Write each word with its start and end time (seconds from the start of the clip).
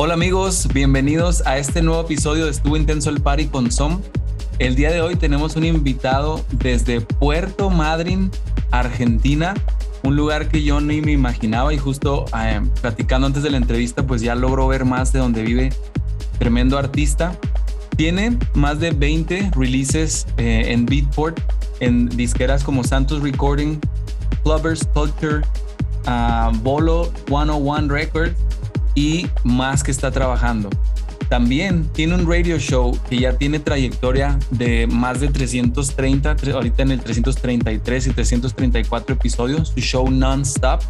Hola 0.00 0.14
amigos, 0.14 0.68
bienvenidos 0.72 1.44
a 1.44 1.58
este 1.58 1.82
nuevo 1.82 2.02
episodio 2.02 2.44
de 2.44 2.52
Estuvo 2.52 2.76
Intenso 2.76 3.10
el 3.10 3.20
Party 3.20 3.48
con 3.48 3.72
Som. 3.72 4.00
El 4.60 4.76
día 4.76 4.92
de 4.92 5.00
hoy 5.00 5.16
tenemos 5.16 5.56
un 5.56 5.64
invitado 5.64 6.44
desde 6.52 7.00
Puerto 7.00 7.68
Madryn, 7.68 8.30
Argentina, 8.70 9.54
un 10.04 10.14
lugar 10.14 10.50
que 10.50 10.62
yo 10.62 10.80
ni 10.80 11.00
me 11.00 11.10
imaginaba 11.10 11.74
y 11.74 11.78
justo 11.78 12.26
eh, 12.40 12.60
platicando 12.80 13.26
antes 13.26 13.42
de 13.42 13.50
la 13.50 13.56
entrevista 13.56 14.06
pues 14.06 14.22
ya 14.22 14.36
logro 14.36 14.68
ver 14.68 14.84
más 14.84 15.12
de 15.12 15.18
donde 15.18 15.42
vive 15.42 15.72
tremendo 16.38 16.78
artista. 16.78 17.36
Tiene 17.96 18.38
más 18.54 18.78
de 18.78 18.92
20 18.92 19.50
releases 19.56 20.28
eh, 20.36 20.66
en 20.68 20.86
Beatport, 20.86 21.40
en 21.80 22.08
disqueras 22.08 22.62
como 22.62 22.84
Santos 22.84 23.20
Recording, 23.20 23.80
Clubbers 24.44 24.86
Culture, 24.94 25.40
ah, 26.06 26.52
Bolo 26.62 27.10
101 27.26 27.88
Records 27.88 28.47
y 28.98 29.28
más 29.44 29.84
que 29.84 29.92
está 29.92 30.10
trabajando. 30.10 30.68
También 31.28 31.84
tiene 31.92 32.14
un 32.16 32.28
radio 32.28 32.58
show 32.58 32.98
que 33.08 33.18
ya 33.20 33.34
tiene 33.34 33.60
trayectoria 33.60 34.38
de 34.50 34.86
más 34.88 35.20
de 35.20 35.28
330, 35.28 36.36
tre- 36.36 36.52
ahorita 36.54 36.82
en 36.82 36.90
el 36.90 37.00
333 37.00 38.06
y 38.08 38.10
334 38.10 39.14
episodios, 39.14 39.68
su 39.68 39.80
show 39.80 40.10
non-stop. 40.10 40.80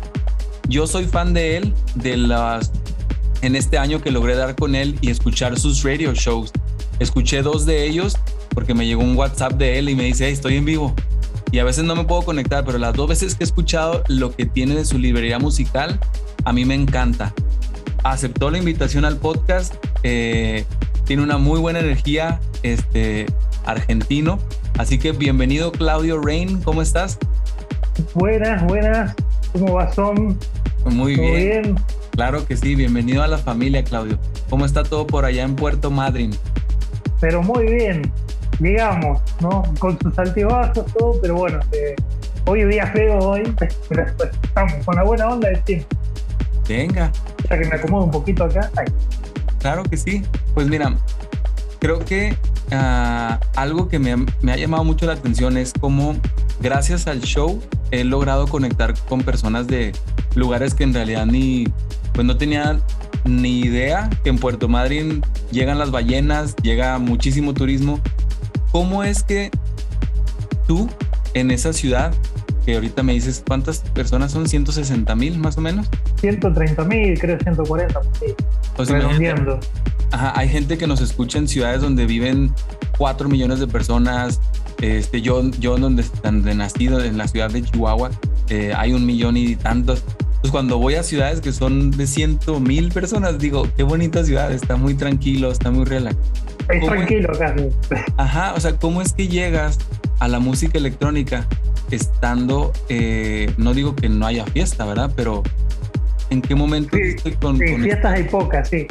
Yo 0.69 0.87
soy 0.87 1.05
fan 1.07 1.35
de 1.35 1.59
él, 1.59 1.75
de 1.97 2.17
las 2.17 2.71
en 3.43 3.57
este 3.57 3.77
año 3.79 4.01
que 4.01 4.11
logré 4.11 4.37
dar 4.37 4.55
con 4.57 4.75
él 4.75 4.97
y 5.03 5.11
escuchar 5.11 5.59
sus 5.59 5.83
radio 5.83 6.15
shows. 6.15 6.51
Escuché 7.01 7.43
dos 7.43 7.67
de 7.67 7.87
ellos 7.87 8.17
porque 8.55 8.73
me 8.75 8.87
llegó 8.87 9.03
un 9.03 9.17
WhatsApp 9.17 9.53
de 9.53 9.79
él 9.79 9.89
y 9.91 9.95
me 9.95 10.05
dice, 10.05 10.27
"Hey, 10.27 10.33
estoy 10.33 10.57
en 10.57 10.65
vivo. 10.65 10.95
Y 11.53 11.59
a 11.59 11.65
veces 11.65 11.85
no 11.85 11.95
me 11.95 12.05
puedo 12.05 12.23
conectar, 12.23 12.65
pero 12.65 12.79
las 12.79 12.95
dos 12.95 13.09
veces 13.09 13.35
que 13.35 13.45
he 13.45 13.47
escuchado 13.47 14.03
lo 14.09 14.35
que 14.35 14.47
tiene 14.47 14.75
de 14.75 14.85
su 14.85 14.99
librería 14.99 15.39
musical, 15.39 15.99
a 16.45 16.53
mí 16.53 16.65
me 16.65 16.75
encanta 16.75 17.33
aceptó 18.05 18.51
la 18.51 18.59
invitación 18.59 19.05
al 19.05 19.17
podcast. 19.17 19.75
eh, 20.03 20.65
tiene 21.05 21.23
una 21.23 21.39
muy 21.39 21.59
buena 21.59 21.79
energía, 21.81 22.39
este 22.63 23.27
argentino. 23.65 24.39
Así 24.77 24.99
que 24.99 25.13
bienvenido, 25.13 25.73
Claudio 25.73 26.21
Rain. 26.21 26.61
¿Cómo 26.63 26.83
estás? 26.83 27.19
Buenas, 28.15 28.63
buenas. 28.67 29.15
¿Cómo 29.53 29.73
va, 29.73 29.91
Son? 29.93 30.39
Muy 30.85 31.17
¿Todo 31.17 31.25
bien. 31.25 31.63
bien? 31.63 31.77
Claro 32.13 32.45
que 32.47 32.57
sí. 32.57 32.75
Bienvenido 32.75 33.23
a 33.23 33.27
la 33.27 33.39
familia, 33.39 33.83
Claudio. 33.85 34.19
¿Cómo 34.51 34.67
está 34.67 34.83
todo 34.83 35.07
por 35.07 35.25
allá 35.25 35.45
en 35.45 35.57
Puerto 35.57 35.91
Madryn? 35.91 36.35
Pero 37.21 37.43
muy 37.43 37.65
bien, 37.67 38.13
digamos, 38.61 39.21
¿no? 39.41 39.63
Con 39.79 39.99
sus 40.01 40.17
altibajos, 40.19 40.85
todo, 40.93 41.19
pero 41.21 41.35
bueno, 41.37 41.59
eh, 41.73 41.97
hoy 42.45 42.65
día 42.65 42.87
feo 42.89 43.19
hoy, 43.19 43.43
pero 43.89 44.07
estamos 44.07 44.73
con 44.85 44.95
la 44.95 45.03
buena 45.05 45.29
onda 45.29 45.49
del 45.49 45.61
tiempo. 45.63 45.89
Venga, 46.69 47.11
Ya 47.51 47.59
que 47.59 47.67
me 47.69 47.75
acomodo 47.77 48.05
un 48.05 48.11
poquito 48.11 48.45
acá. 48.45 48.71
Claro 49.61 49.83
que 49.85 49.97
sí. 49.97 50.23
Pues 50.55 50.69
mira, 50.69 50.95
creo 51.81 51.99
que 52.05 52.37
ah, 52.73 53.41
algo 53.57 53.89
que 53.89 53.99
me, 53.99 54.13
ha- 54.13 54.25
me 54.43 54.53
ha 54.53 54.57
llamado 54.57 54.85
mucho 54.85 55.07
la 55.07 55.15
atención 55.15 55.57
es 55.57 55.73
cómo 55.79 56.17
gracias 56.61 57.07
al 57.07 57.21
show 57.21 57.63
he 57.91 58.05
logrado 58.05 58.47
conectar 58.49 58.95
con 59.09 59.23
personas 59.23 59.67
de 59.67 59.93
lugares 60.35 60.75
que 60.75 60.85
en 60.85 60.93
realidad 60.95 61.27
ni, 61.27 61.67
pues 62.13 62.27
no 62.27 62.37
tenía 62.37 62.79
ni 63.25 63.61
idea 63.61 64.11
que 64.23 64.31
en 64.31 64.39
Puerto 64.39 64.69
Madryn 64.69 65.23
llegan 65.51 65.79
las 65.79 65.91
ballenas, 65.91 66.55
llega 66.57 66.99
muchísimo 66.99 67.55
turismo. 67.55 68.01
¿Cómo 68.73 69.03
es 69.03 69.23
que 69.23 69.51
tú 70.67 70.89
en 71.35 71.51
esa 71.51 71.73
ciudad, 71.73 72.13
que 72.69 72.75
ahorita 72.75 73.03
me 73.03 73.15
dices 73.15 73.43
cuántas 73.47 73.79
personas 73.79 74.31
son, 74.31 74.47
160 74.47 75.15
mil 75.15 75.39
más 75.39 75.57
o 75.57 75.63
menos? 75.63 75.89
130 76.21 76.85
mil, 76.85 77.19
creo 77.19 77.39
140, 77.39 77.99
sí, 78.21 78.27
imagínate, 78.77 78.93
redondeando. 78.93 79.61
Ajá, 80.11 80.39
hay 80.39 80.51
gente 80.51 80.77
que 80.77 80.87
nos 80.87 81.01
escucha 81.01 81.39
en 81.39 81.49
ciudades 81.49 81.81
donde 81.81 82.05
viven 82.05 82.53
4 82.99 83.27
millones 83.31 83.59
de 83.61 83.69
personas. 83.69 84.43
Este, 84.83 85.23
yo, 85.23 85.51
yo 85.53 85.79
donde, 85.79 86.05
donde 86.23 86.55
nacido, 86.55 87.03
en 87.03 87.17
la 87.17 87.27
ciudad 87.27 87.49
de 87.51 87.63
Chihuahua, 87.63 88.11
eh, 88.51 88.75
hay 88.77 88.93
un 88.93 89.07
millón 89.07 89.39
y 89.39 89.57
tantos. 89.57 90.05
Pues 90.43 90.51
cuando 90.51 90.77
voy 90.77 90.97
a 90.97 91.03
ciudades 91.03 91.41
que 91.41 91.53
son 91.53 91.91
de 91.91 92.07
ciento 92.07 92.61
mil 92.61 92.91
personas, 92.91 93.39
digo, 93.39 93.67
qué 93.79 93.83
bonita 93.83 94.23
ciudad, 94.25 94.53
está 94.53 94.77
muy 94.77 94.93
tranquilo, 94.93 95.51
está 95.51 95.71
muy 95.71 95.87
relax. 95.87 96.19
Es 96.69 96.85
tranquilo 96.85 97.33
sí. 97.35 97.95
Ajá, 98.19 98.53
o 98.53 98.61
sea, 98.61 98.75
¿cómo 98.75 99.01
es 99.01 99.15
que 99.15 99.27
llegas 99.27 99.79
a 100.19 100.29
la 100.29 100.39
música 100.39 100.77
electrónica 100.77 101.47
estando, 101.91 102.73
eh, 102.89 103.53
no 103.57 103.75
digo 103.75 103.95
que 103.95 104.09
no 104.09 104.27
haya 104.27 104.45
fiesta, 104.47 104.85
¿verdad? 104.85 105.11
Pero 105.17 105.43
¿en 106.31 106.43
qué 106.43 106.55
momento 106.55 106.97
Sí, 106.97 107.03
estoy 107.17 107.33
con, 107.33 107.59
Sí, 107.59 107.73
con 107.73 107.83
fiestas 107.83 108.13
hay 108.13 108.25
pocas, 108.25 108.69
sí. 108.69 108.87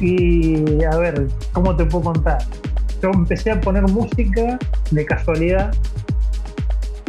Y 0.00 0.84
a 0.84 0.96
ver, 0.96 1.28
¿cómo 1.52 1.76
te 1.76 1.84
puedo 1.84 2.04
contar? 2.12 2.38
Yo 3.02 3.10
empecé 3.10 3.50
a 3.50 3.60
poner 3.60 3.82
música 3.82 4.58
de 4.90 5.04
casualidad 5.04 5.74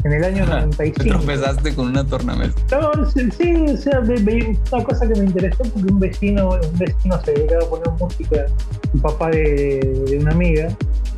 en 0.03 0.13
el 0.13 0.23
año 0.23 0.43
Ajá, 0.43 0.59
Te 0.77 0.91
95. 0.91 1.17
tropezaste 1.17 1.75
con 1.75 1.87
una 1.87 2.03
tornamesa. 2.05 2.53
No, 2.71 3.05
sí, 3.09 3.29
sí, 3.37 3.53
o 3.67 3.77
sea, 3.77 3.99
una 3.99 4.83
cosa 4.83 5.07
que 5.07 5.19
me 5.19 5.25
interesó 5.25 5.63
porque 5.63 5.91
un 5.91 5.99
vecino, 5.99 6.49
un 6.49 6.77
vecino 6.77 7.21
se 7.23 7.31
dedicaba 7.33 7.65
a 7.65 7.69
poner 7.69 7.91
música, 7.99 8.45
el 8.93 9.01
papá 9.01 9.29
de, 9.29 10.05
de 10.07 10.19
una 10.19 10.31
amiga, 10.31 10.69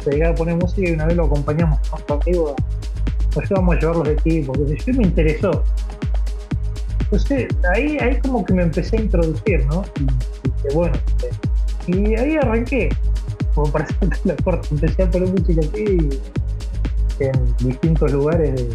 se 0.03 0.09
dedicaba 0.09 0.31
a 0.31 0.35
poner 0.35 0.55
música 0.55 0.89
y 0.89 0.93
una 0.93 1.05
vez 1.05 1.15
lo 1.15 1.25
acompañamos 1.25 1.79
con 1.89 1.99
su 2.07 2.13
amigo, 2.13 2.55
nos 3.35 3.51
íbamos 3.51 3.75
a 3.75 3.79
llevar 3.79 3.95
los 3.97 4.07
equipos, 4.09 4.57
qué 4.57 4.67
sé 4.67 4.91
yo, 4.91 4.97
me 4.97 5.03
interesó. 5.03 5.63
Entonces, 7.01 7.47
ahí, 7.73 7.97
ahí 7.99 8.19
como 8.21 8.45
que 8.45 8.53
me 8.53 8.63
empecé 8.63 8.97
a 8.97 9.01
introducir, 9.01 9.65
¿no? 9.65 9.83
Y, 9.99 10.73
bueno, 10.73 10.93
y 11.87 12.15
ahí 12.15 12.37
arranqué, 12.37 12.89
como 13.53 13.71
para 13.71 13.85
hacer 14.01 14.09
la 14.23 14.35
corta, 14.37 14.67
empecé 14.71 15.03
a 15.03 15.11
poner 15.11 15.29
música 15.29 15.61
aquí 15.61 16.09
en 17.19 17.57
distintos 17.59 18.11
lugares 18.11 18.55
de, 18.55 18.69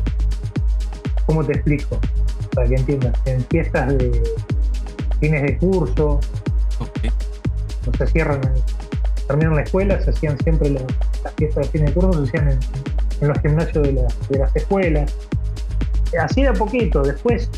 ¿cómo 1.26 1.44
te 1.44 1.52
explico? 1.52 1.98
Para 2.54 2.68
que 2.68 2.74
entiendas, 2.76 3.14
en 3.24 3.44
fiestas 3.46 3.96
de 3.98 4.22
fines 5.20 5.42
de 5.42 5.58
curso, 5.58 6.20
se 7.96 8.06
cierran, 8.08 8.40
terminan 9.26 9.56
la 9.56 9.62
escuela, 9.62 10.00
se 10.02 10.10
hacían 10.10 10.38
siempre 10.40 10.70
las, 10.70 10.84
las 11.24 11.32
fiestas 11.34 11.66
de 11.66 11.70
fines 11.70 11.94
de 11.94 12.00
curso, 12.00 12.26
se 12.26 12.28
hacían 12.28 12.50
en, 12.50 12.95
en 13.21 13.28
los 13.28 13.38
gimnasios 13.41 13.87
de, 13.87 13.93
la- 13.94 14.09
de 14.28 14.38
las 14.38 14.54
escuelas. 14.56 15.15
Así 16.21 16.43
de 16.43 16.49
a 16.49 16.53
poquito, 16.53 17.03
después, 17.03 17.49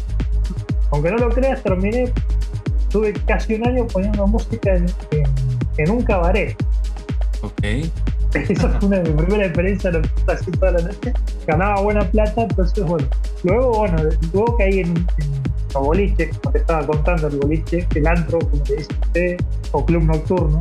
aunque 0.90 1.10
no 1.10 1.18
lo 1.18 1.28
creas, 1.30 1.62
terminé, 1.62 2.10
tuve 2.90 3.12
casi 3.26 3.54
un 3.54 3.66
año 3.66 3.86
poniendo 3.86 4.26
música 4.26 4.74
en, 4.74 4.86
en- 5.10 5.26
en 5.78 5.90
un 5.90 6.02
cabaret. 6.02 6.56
Ok. 7.42 7.62
Esa 8.34 8.68
fue 8.68 8.88
una 8.88 8.98
de 8.98 9.10
mis 9.10 9.22
primeras 9.22 9.46
experiencias, 9.46 9.94
lo 9.94 10.02
así 10.32 10.50
toda 10.52 10.72
la 10.72 10.80
noche. 10.82 11.12
Ganaba 11.46 11.80
buena 11.80 12.00
plata, 12.10 12.42
entonces 12.42 12.84
bueno. 12.84 13.06
Luego, 13.44 13.78
bueno, 13.78 13.96
luego 14.32 14.56
caí 14.58 14.80
en, 14.80 14.88
en 14.88 15.42
los 15.74 15.82
boliches, 15.82 16.36
como 16.38 16.52
te 16.52 16.58
estaba 16.58 16.86
contando, 16.86 17.28
el 17.28 17.36
boliche, 17.38 17.86
el 17.94 18.06
antro, 18.06 18.38
como 18.38 18.62
te 18.64 18.76
dice 18.76 18.88
usted, 19.02 19.36
o 19.72 19.84
club 19.84 20.02
nocturno. 20.02 20.60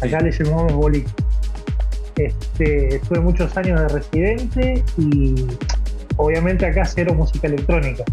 Acá 0.00 0.20
le 0.20 0.30
llamamos 0.32 0.72
boliche. 0.72 1.08
Este, 2.16 2.96
estuve 2.96 3.20
muchos 3.20 3.56
años 3.56 3.80
de 3.80 3.88
residente 3.88 4.84
y 4.98 5.46
obviamente 6.16 6.66
acá 6.66 6.84
cero 6.84 7.14
música 7.14 7.46
electrónica. 7.46 8.04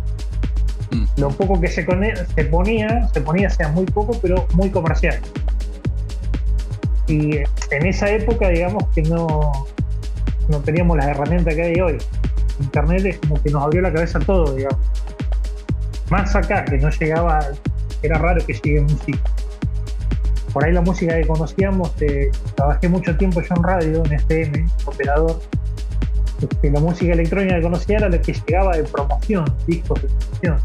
Mm. 0.91 1.05
Lo 1.17 1.29
poco 1.29 1.59
que 1.59 1.67
se, 1.67 1.83
ponía, 1.83 3.07
se 3.09 3.21
ponía 3.21 3.49
sea 3.49 3.69
muy 3.69 3.85
poco, 3.85 4.17
pero 4.21 4.47
muy 4.53 4.69
comercial. 4.69 5.19
Y 7.07 7.37
en 7.37 7.85
esa 7.85 8.09
época, 8.09 8.49
digamos 8.49 8.83
que 8.95 9.01
no, 9.03 9.51
no 10.47 10.59
teníamos 10.59 10.97
las 10.97 11.07
herramientas 11.07 11.55
que 11.55 11.61
hay 11.63 11.79
hoy. 11.79 11.97
Internet 12.59 13.05
es 13.05 13.19
como 13.19 13.41
que 13.41 13.49
nos 13.49 13.63
abrió 13.63 13.81
la 13.81 13.91
cabeza 13.91 14.19
todo, 14.19 14.53
digamos. 14.53 14.79
Más 16.09 16.35
acá, 16.35 16.65
que 16.65 16.77
no 16.77 16.89
llegaba, 16.89 17.39
era 18.01 18.17
raro 18.17 18.45
que 18.45 18.53
llegue 18.53 18.81
música. 18.81 19.19
Por 20.53 20.65
ahí 20.65 20.73
la 20.73 20.81
música 20.81 21.15
que 21.15 21.27
conocíamos, 21.27 21.93
trabajé 22.55 22.89
mucho 22.89 23.15
tiempo 23.17 23.41
yo 23.41 23.55
en 23.55 23.63
radio, 23.63 24.05
en 24.05 24.13
FM, 24.13 24.65
operador. 24.85 25.39
Este, 26.41 26.71
la 26.71 26.79
música 26.79 27.13
electrónica 27.13 27.55
que 27.55 27.61
conocía 27.61 27.97
era 27.97 28.09
la 28.09 28.21
que 28.21 28.33
llegaba 28.33 28.77
de 28.77 28.83
promoción, 28.83 29.45
discos 29.67 30.01
de 30.01 30.07
promoción. 30.07 30.57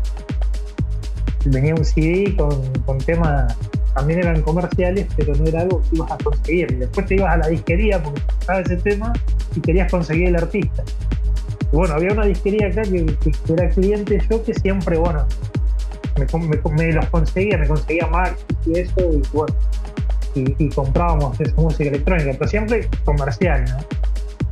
venía 1.46 1.74
un 1.74 1.84
CD 1.84 2.34
con, 2.36 2.72
con 2.86 2.98
temas, 2.98 3.56
también 3.94 4.20
eran 4.20 4.42
comerciales, 4.42 5.06
pero 5.16 5.34
no 5.34 5.46
era 5.46 5.62
algo 5.62 5.82
que 5.82 5.96
ibas 5.96 6.12
a 6.12 6.18
conseguir. 6.18 6.78
Después 6.78 7.06
te 7.06 7.14
ibas 7.16 7.34
a 7.34 7.36
la 7.38 7.48
disquería 7.48 8.02
porque 8.02 8.22
estaba 8.40 8.60
ese 8.60 8.76
tema 8.76 9.12
y 9.54 9.60
querías 9.60 9.90
conseguir 9.90 10.28
el 10.28 10.36
artista. 10.36 10.84
Y 11.72 11.76
bueno, 11.76 11.94
había 11.94 12.12
una 12.12 12.26
disquería 12.26 12.68
acá 12.68 12.82
que 12.82 13.06
era 13.52 13.68
cliente 13.70 14.20
yo 14.30 14.42
que 14.44 14.54
siempre, 14.54 14.96
bueno, 14.96 15.26
me, 16.16 16.92
los 16.92 17.06
conseguía, 17.06 17.58
me 17.58 17.66
conseguía 17.66 18.06
Max 18.06 18.44
y 18.66 18.78
eso, 18.78 18.94
y 19.12 19.22
bueno, 19.32 19.54
y, 20.34 20.64
y 20.64 20.68
comprábamos 20.70 21.40
esa 21.40 21.54
música 21.56 21.88
electrónica, 21.88 22.30
pero 22.38 22.48
siempre 22.48 22.88
comercial, 23.04 23.64
¿no? 23.64 23.78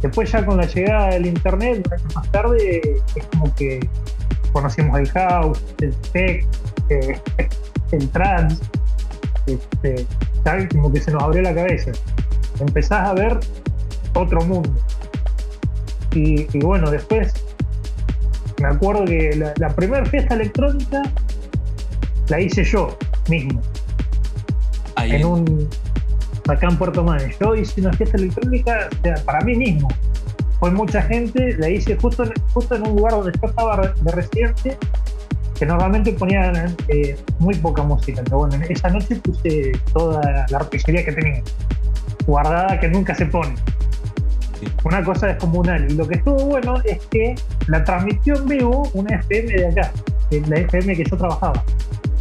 Después 0.03 0.33
ya 0.33 0.45
con 0.45 0.57
la 0.57 0.67
llegada 0.67 1.11
del 1.11 1.27
internet, 1.27 1.89
más 2.15 2.31
tarde, 2.33 3.01
es 3.15 3.27
como 3.27 3.55
que 3.55 3.89
conocimos 4.53 4.99
el 4.99 5.09
house, 5.11 5.63
el 5.81 5.95
tech, 6.13 6.45
eh, 6.89 7.21
el 7.93 8.09
trance, 8.11 8.63
este, 9.47 10.05
como 10.73 10.93
que 10.93 11.01
se 11.01 11.13
nos 11.13 11.23
abrió 11.23 11.43
la 11.43 11.55
cabeza. 11.55 11.93
Empezás 12.59 13.09
a 13.09 13.15
ver 13.15 13.39
otro 14.15 14.41
mundo. 14.43 14.75
Y, 16.15 16.47
bueno, 16.59 16.91
después 16.91 17.33
me 18.61 18.69
acuerdo 18.69 19.05
que 19.05 19.55
la 19.57 19.69
primera 19.71 20.05
fiesta 20.05 20.35
electrónica 20.35 21.03
la 22.33 22.41
hice 22.41 22.65
yo 22.65 22.97
mismo, 23.29 23.61
Ahí 24.97 25.17
en 25.17 25.27
un 25.27 25.69
acá 26.49 26.67
en 26.67 26.79
Puerto 26.79 27.05
Madryn. 27.05 27.31
Yo 27.39 27.55
hice 27.55 27.83
una 27.83 27.93
fiesta 27.93 28.17
electrónica 28.17 28.89
o 28.91 29.03
sea, 29.03 29.17
para 29.27 29.41
mí 29.43 29.55
mismo. 29.55 29.89
Fue 30.59 30.71
mucha 30.71 31.03
gente, 31.03 31.55
la 31.59 31.69
hice 31.69 31.95
justo 31.97 32.25
en, 32.25 32.33
justo 32.55 32.75
en 32.75 32.87
un 32.87 32.97
lugar 32.97 33.13
donde 33.13 33.33
yo 33.39 33.49
estaba 33.49 33.77
de 33.87 34.13
residente, 34.13 34.79
que 35.59 35.67
normalmente 35.67 36.13
ponían 36.13 36.75
eh, 36.89 37.19
muy 37.39 37.55
poca 37.57 37.83
música. 37.83 38.23
Pero 38.25 38.39
bueno, 38.39 38.65
esa 38.67 38.89
noche 38.89 39.17
puse 39.17 39.73
toda 39.93 40.47
la 40.49 40.57
artillería 40.57 41.05
que 41.05 41.13
tenía, 41.13 41.43
guardada 42.27 42.81
que 42.81 42.89
nunca 42.89 43.15
se 43.15 43.27
pone. 43.27 43.55
Sí. 44.59 44.69
Una 44.85 45.05
cosa 45.05 45.27
descomunal. 45.27 45.91
Y 45.91 45.97
lo 45.97 46.09
que 46.09 46.15
estuvo 46.15 46.47
bueno 46.47 46.77
es 46.85 46.99
que 47.09 47.35
la 47.67 47.85
transmitió 47.85 48.37
en 48.37 48.49
vivo 48.49 48.91
una 48.95 49.17
FM 49.17 49.53
de 49.53 49.67
acá, 49.69 49.93
la 50.49 50.57
FM 50.61 50.97
que 50.97 51.05
yo 51.05 51.17
trabajaba. 51.19 51.63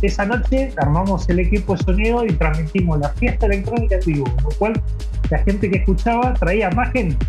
Esa 0.01 0.25
noche 0.25 0.73
armamos 0.77 1.27
el 1.29 1.39
equipo 1.39 1.75
de 1.75 1.83
sonido 1.83 2.25
y 2.25 2.33
transmitimos 2.33 2.99
la 2.99 3.09
fiesta 3.09 3.45
electrónica 3.45 3.95
en 3.95 4.01
vivo, 4.05 4.25
lo 4.43 4.49
cual 4.57 4.81
la 5.29 5.37
gente 5.39 5.69
que 5.69 5.77
escuchaba 5.77 6.33
traía 6.33 6.69
más 6.71 6.91
gente. 6.91 7.23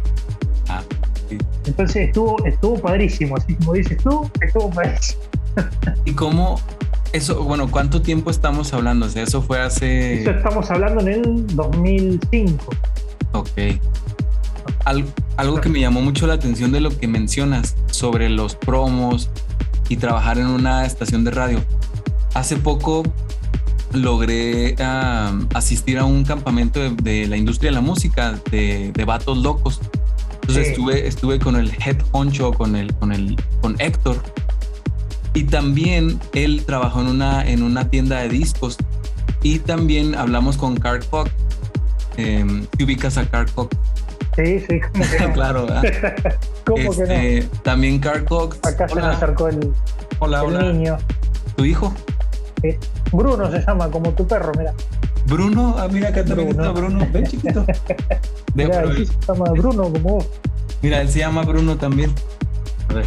Ah, 0.69 0.82
sí. 1.28 1.38
Entonces 1.66 2.08
estuvo, 2.08 2.42
estuvo 2.46 2.80
padrísimo, 2.80 3.36
así 3.36 3.54
como 3.56 3.74
dices 3.74 3.98
tú, 4.02 4.30
estuvo 4.40 4.70
padrísimo. 4.70 5.20
¿Y 6.06 6.12
cómo? 6.12 6.58
Eso, 7.12 7.42
bueno, 7.44 7.70
¿cuánto 7.70 8.00
tiempo 8.00 8.30
estamos 8.30 8.72
hablando? 8.72 9.04
O 9.04 9.08
sea, 9.10 9.22
eso 9.24 9.42
fue 9.42 9.60
hace... 9.60 10.22
Eso 10.22 10.30
estamos 10.30 10.70
hablando 10.70 11.02
en 11.02 11.08
el 11.08 11.46
2005. 11.48 12.64
Ok. 13.32 13.48
Al- 14.86 15.04
algo 15.36 15.60
que 15.60 15.69
me 15.69 15.78
llamó 15.80 16.00
mucho 16.00 16.26
la 16.26 16.34
atención 16.34 16.72
de 16.72 16.80
lo 16.80 16.96
que 16.96 17.06
mencionas 17.06 17.76
sobre 17.90 18.30
los 18.30 18.56
promos 18.56 19.28
y 19.90 19.96
trabajar 19.98 20.38
en 20.38 20.46
una 20.46 20.86
estación 20.86 21.22
de 21.24 21.32
radio. 21.32 21.58
Hace 22.34 22.56
poco 22.56 23.02
logré 23.93 24.75
asistir 25.55 25.99
a 25.99 26.05
un 26.05 26.25
campamento 26.25 26.81
de, 26.81 26.90
de 26.90 27.26
la 27.26 27.37
industria 27.37 27.70
de 27.70 27.75
la 27.75 27.81
música, 27.82 28.38
de, 28.50 28.90
de 28.93 29.05
vatos 29.05 29.38
locos. 29.38 29.81
Entonces 30.43 30.67
Sí. 30.67 30.70
estuve, 30.73 31.06
estuve 31.06 31.38
con 31.38 31.56
el 31.56 31.70
head 31.84 31.96
honcho, 32.12 32.52
con, 32.52 32.75
el, 32.75 32.93
con, 32.94 33.12
el, 33.12 33.37
con 33.61 33.76
Héctor. 33.81 34.20
Y 35.34 35.44
también 35.44 36.19
él 36.34 36.64
trabajó 36.67 37.00
en 37.00 37.06
una, 37.06 37.46
en 37.46 37.62
una 37.62 37.88
tienda 37.88 38.20
de 38.20 38.29
discos. 38.29 38.76
Y 39.43 39.61
también 39.61 40.14
hablamos 40.14 40.56
con 40.56 40.76
Carl 40.76 41.05
Cox. 41.06 41.31
Eh, 42.17 42.67
¿Te 42.76 42.84
ubicas 42.84 43.17
a 43.19 43.26
Carl 43.26 43.50
Cox? 43.52 43.76
Sí, 44.37 44.61
sí, 44.61 44.81
como 44.93 45.05
que 45.05 45.20
no. 45.20 45.32
claro. 45.32 45.67
¿Cómo 46.67 46.76
que 46.76 46.84
no? 46.84 46.90
Este, 47.05 47.49
También 47.62 47.99
Carl 47.99 48.25
Cox. 48.25 48.58
Acá 48.67 48.88
se 48.88 48.94
me 48.96 49.02
Hola, 49.02 49.12
acercó 49.12 49.49
el, 49.49 49.73
hola, 50.19 50.40
el 50.40 50.46
hola. 50.46 50.73
niño. 50.73 50.99
¿Tu 51.56 51.64
hijo? 51.67 51.94
Bruno 53.12 53.50
se 53.50 53.61
llama, 53.61 53.91
como 53.91 54.11
tu 54.11 54.26
perro, 54.26 54.53
mira. 54.56 54.73
Bruno, 55.26 55.75
ah, 55.79 55.88
mira 55.88 56.09
acá 56.09 56.25
también 56.25 56.49
Bruno. 56.50 56.64
está 56.64 56.81
Bruno. 56.81 57.09
Ven, 57.12 57.26
chiquito. 57.26 57.64
Mira, 58.55 58.81
aquí 58.81 59.06
se 59.06 59.12
llama 59.29 59.50
Bruno 59.53 59.85
como 59.85 59.99
vos. 59.99 60.26
mira, 60.82 61.00
él 61.00 61.09
se 61.09 61.20
llama 61.20 61.43
Bruno 61.43 61.76
también. 61.76 62.12
A 62.88 62.94
ver. 62.94 63.06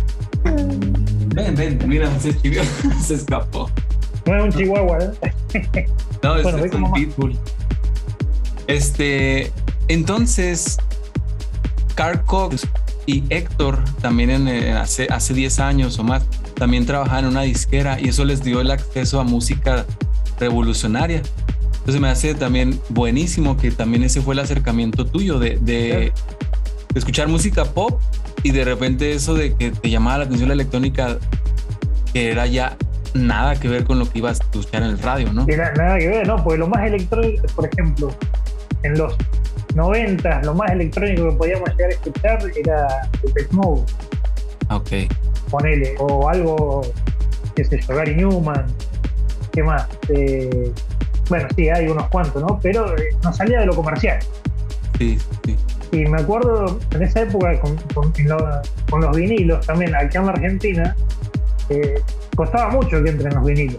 Ven, 1.35 1.55
ven, 1.55 1.79
mira, 1.87 2.09
se 2.19 2.29
escribió, 2.29 2.61
se 3.03 3.15
escapó. 3.15 3.69
No 4.25 4.35
es 4.37 4.43
un 4.43 4.51
chihuahua, 4.59 4.97
¿eh? 4.99 5.87
No, 6.23 6.33
Bueno, 6.41 6.57
ve 6.57 6.67
es 6.67 6.73
un 6.73 6.91
pitbull. 6.93 7.37
Este, 8.67 9.51
entonces, 9.87 10.77
Carl 11.93 12.23
Cox 12.25 12.67
y 13.05 13.23
Héctor, 13.29 13.77
también 14.01 14.31
en, 14.31 14.47
eh, 14.47 14.73
hace, 14.73 15.07
hace 15.11 15.33
10 15.33 15.59
años 15.59 15.99
o 15.99 16.03
más, 16.03 16.23
también 16.55 16.85
trabajaban 16.85 17.25
en 17.25 17.31
una 17.31 17.41
disquera 17.43 17.99
y 17.99 18.09
eso 18.09 18.25
les 18.25 18.43
dio 18.43 18.61
el 18.61 18.71
acceso 18.71 19.19
a 19.19 19.23
música 19.23 19.85
revolucionaria. 20.39 21.21
Entonces 21.79 22.01
me 22.01 22.09
hace 22.09 22.33
también 22.33 22.79
buenísimo 22.89 23.57
que 23.57 23.71
también 23.71 24.03
ese 24.03 24.21
fue 24.21 24.33
el 24.33 24.39
acercamiento 24.39 25.05
tuyo 25.05 25.37
de, 25.39 25.57
de- 25.61 26.11
escuchar 26.95 27.27
música 27.27 27.65
pop 27.65 28.01
y 28.41 28.51
de 28.51 28.63
repente 28.63 29.13
eso 29.13 29.33
de 29.35 29.53
que 29.53 29.71
te 29.71 29.89
llamaba 29.89 30.19
la 30.19 30.23
atención 30.25 30.47
la 30.49 30.53
electrónica, 30.55 31.17
que 32.13 32.31
era 32.31 32.45
ya 32.47 32.77
nada 33.13 33.55
que 33.59 33.67
ver 33.67 33.83
con 33.83 33.99
lo 33.99 34.09
que 34.09 34.19
ibas 34.19 34.39
a 34.39 34.43
escuchar 34.43 34.81
en 34.83 34.89
el 34.89 34.99
radio, 34.99 35.31
¿no? 35.33 35.45
Na- 35.45 35.71
nada 35.73 35.97
que 35.99 36.07
ver, 36.07 36.27
¿no? 36.27 36.41
Porque 36.43 36.57
lo 36.59 36.67
más 36.67 36.85
electrónico, 36.87 37.45
por 37.55 37.65
ejemplo, 37.71 38.15
en 38.83 38.97
los 38.97 39.13
90, 39.75 40.41
lo 40.43 40.53
más 40.53 40.71
electrónico 40.71 41.29
que 41.29 41.35
podíamos 41.35 41.69
llegar 41.71 41.89
a 41.91 41.93
escuchar 41.93 42.39
era 42.55 42.87
el 43.35 43.47
Mode, 43.51 43.83
Ok. 44.69 44.91
Ponele, 45.57 45.95
o 45.99 46.27
algo, 46.29 46.81
qué 47.55 47.63
sé 47.63 47.79
yo, 47.79 47.95
Gary 47.95 48.15
Newman, 48.15 48.65
¿qué 49.53 49.63
más? 49.63 49.87
Eh, 50.09 50.71
bueno, 51.29 51.47
sí, 51.55 51.69
hay 51.69 51.87
unos 51.87 52.07
cuantos, 52.09 52.41
¿no? 52.41 52.59
Pero 52.61 52.95
eh, 52.97 53.03
no 53.23 53.31
salía 53.33 53.59
de 53.61 53.65
lo 53.67 53.75
comercial. 53.75 54.19
Sí, 54.97 55.17
sí. 55.45 55.55
Y 55.91 56.05
me 56.07 56.19
acuerdo 56.21 56.77
en 56.91 57.03
esa 57.03 57.21
época 57.21 57.57
con, 57.61 57.77
con- 57.93 58.13
en 58.17 58.27
lo- 58.29 58.61
con 58.89 59.01
los 59.01 59.15
vinilos 59.15 59.65
también, 59.65 59.95
aquí 59.95 60.17
en 60.17 60.25
la 60.25 60.31
Argentina, 60.33 60.95
eh, 61.69 61.95
costaba 62.35 62.69
mucho 62.71 63.01
que 63.01 63.09
entren 63.11 63.33
los 63.33 63.45
vinilos. 63.45 63.77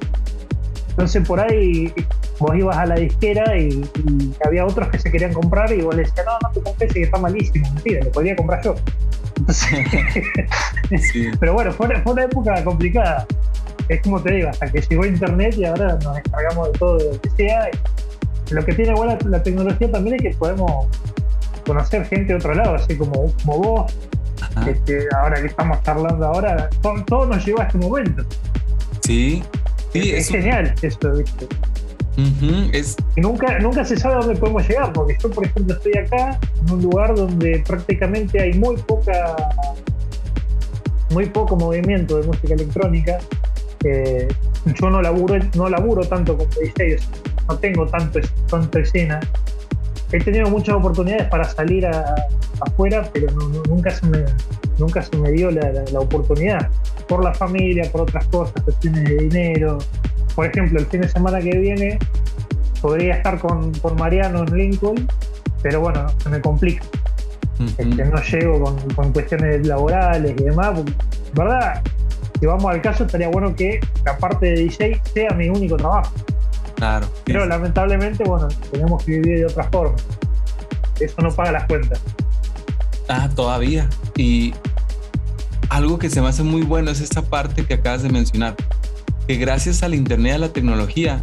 Entonces 0.90 1.26
por 1.28 1.38
ahí 1.40 1.92
vos 2.38 2.56
ibas 2.56 2.76
a 2.78 2.86
la 2.86 2.94
disquera 2.94 3.56
y, 3.58 3.68
y 4.08 4.34
había 4.46 4.64
otros 4.64 4.88
que 4.88 4.98
se 4.98 5.10
querían 5.12 5.34
comprar 5.34 5.70
y 5.72 5.82
vos 5.82 5.94
le 5.94 6.04
decías, 6.04 6.24
no, 6.24 6.32
no 6.42 6.50
te 6.54 6.60
compres 6.62 6.92
que 6.92 7.02
está 7.02 7.18
malísimo. 7.18 7.70
Mentira, 7.74 8.02
lo 8.04 8.10
podría 8.12 8.34
comprar 8.34 8.62
yo. 8.64 8.74
Sí. 11.12 11.30
pero 11.40 11.54
bueno, 11.54 11.72
fue 11.72 11.86
una, 11.86 12.00
fue 12.02 12.12
una 12.12 12.24
época 12.24 12.64
complicada. 12.64 13.26
Es 13.88 14.00
como 14.02 14.20
te 14.20 14.34
digo, 14.34 14.48
hasta 14.48 14.68
que 14.70 14.80
llegó 14.80 15.04
internet 15.06 15.54
y 15.56 15.64
ahora 15.64 15.98
nos 16.02 16.14
descargamos 16.16 16.72
de 16.72 16.78
todo 16.78 16.98
de 16.98 17.04
lo 17.12 17.20
que 17.20 17.30
sea. 17.30 17.68
Lo 18.50 18.64
que 18.64 18.72
tiene 18.74 18.94
buena 18.94 19.18
la 19.26 19.42
tecnología 19.42 19.90
también 19.90 20.16
es 20.16 20.22
que 20.22 20.30
podemos 20.38 20.86
conocer 21.66 22.04
gente 22.06 22.32
de 22.32 22.38
otro 22.38 22.54
lado, 22.54 22.76
así 22.76 22.96
como, 22.96 23.32
como 23.44 23.58
vos, 23.58 23.92
este, 24.66 25.06
ahora 25.20 25.40
que 25.40 25.48
estamos 25.48 25.82
charlando 25.82 26.24
ahora, 26.26 26.68
todo, 26.80 27.04
todo 27.04 27.26
nos 27.26 27.44
llevó 27.44 27.60
a 27.60 27.64
este 27.64 27.78
momento. 27.78 28.24
Sí. 29.02 29.42
Sí, 29.92 30.12
es, 30.12 30.20
es, 30.26 30.30
un- 30.30 30.36
genial 30.36 30.74
esto, 30.82 31.12
¿viste? 31.14 31.46
Nunca, 33.16 33.58
nunca 33.58 33.84
se 33.84 33.96
sabe 33.96 34.14
a 34.14 34.18
dónde 34.18 34.36
podemos 34.36 34.66
llegar, 34.68 34.92
porque 34.92 35.16
yo, 35.22 35.30
por 35.30 35.44
ejemplo, 35.44 35.74
estoy 35.76 35.92
acá 35.98 36.38
en 36.66 36.72
un 36.74 36.82
lugar 36.82 37.14
donde 37.14 37.62
prácticamente 37.66 38.40
hay 38.40 38.54
muy 38.54 38.76
poca, 38.78 39.36
muy 41.10 41.26
poco 41.26 41.56
movimiento 41.56 42.18
de 42.18 42.26
música 42.26 42.54
electrónica. 42.54 43.18
Yo 44.80 44.90
no 44.90 45.00
laburo, 45.00 45.36
no 45.54 45.68
laburo 45.68 46.02
tanto 46.04 46.36
como 46.36 46.50
DJ, 46.60 46.96
no 47.48 47.56
tengo 47.58 47.86
tanto, 47.86 48.18
tanta 48.48 48.80
escena. 48.80 49.20
He 50.12 50.18
tenido 50.20 50.48
muchas 50.50 50.74
oportunidades 50.76 51.28
para 51.28 51.44
salir 51.44 51.86
afuera, 51.86 53.08
pero 53.12 53.30
nunca, 53.68 53.90
se 53.90 54.06
me, 54.06 54.24
nunca 54.78 55.02
se 55.02 55.16
me 55.16 55.30
dio 55.32 55.50
la, 55.50 55.70
la- 55.72 55.84
la 55.92 56.00
oportunidad. 56.00 56.68
Por 57.08 57.22
la 57.22 57.32
familia, 57.34 57.90
por 57.92 58.00
otras 58.02 58.26
cosas, 58.26 58.60
cuestiones 58.64 59.04
de 59.04 59.16
dinero. 59.16 59.78
Por 60.36 60.46
ejemplo, 60.46 60.78
el 60.78 60.86
fin 60.86 61.00
de 61.00 61.08
semana 61.08 61.40
que 61.40 61.58
viene 61.58 61.98
podría 62.80 63.14
estar 63.14 63.40
con, 63.40 63.72
con 63.80 63.96
Mariano 63.96 64.44
en 64.44 64.56
Lincoln, 64.56 65.08
pero 65.62 65.80
bueno, 65.80 66.06
se 66.22 66.28
me 66.28 66.40
complica. 66.40 66.84
Este, 67.58 68.04
no 68.04 68.22
llego 68.22 68.62
con, 68.62 68.78
con 68.94 69.12
cuestiones 69.12 69.66
laborales 69.66 70.34
y 70.38 70.44
demás. 70.44 70.72
porque, 70.74 70.92
¿Verdad? 71.34 71.82
Si 72.38 72.44
vamos 72.44 72.66
al 72.66 72.82
caso, 72.82 73.04
estaría 73.04 73.28
bueno 73.28 73.56
que 73.56 73.80
la 74.04 74.18
parte 74.18 74.46
de 74.46 74.56
DJ 74.64 75.00
sea 75.14 75.30
mi 75.30 75.48
único 75.48 75.76
trabajo. 75.76 76.12
claro. 76.76 77.08
Pero 77.24 77.42
sí. 77.42 77.48
lamentablemente, 77.48 78.24
bueno, 78.24 78.48
tenemos 78.70 79.02
que 79.04 79.12
vivir 79.12 79.38
de 79.38 79.46
otra 79.46 79.64
forma. 79.64 79.96
Eso 81.00 81.14
no 81.22 81.30
paga 81.30 81.52
las 81.52 81.64
cuentas. 81.64 82.00
Ah, 83.08 83.30
todavía. 83.34 83.88
Y 84.16 84.52
algo 85.70 85.98
que 85.98 86.10
se 86.10 86.20
me 86.20 86.28
hace 86.28 86.42
muy 86.42 86.62
bueno 86.62 86.90
es 86.90 87.00
esa 87.00 87.22
parte 87.22 87.64
que 87.64 87.74
acabas 87.74 88.02
de 88.02 88.10
mencionar. 88.10 88.54
Que 89.26 89.36
gracias 89.36 89.82
al 89.82 89.94
internet, 89.94 90.34
a 90.34 90.38
la 90.38 90.48
tecnología, 90.52 91.22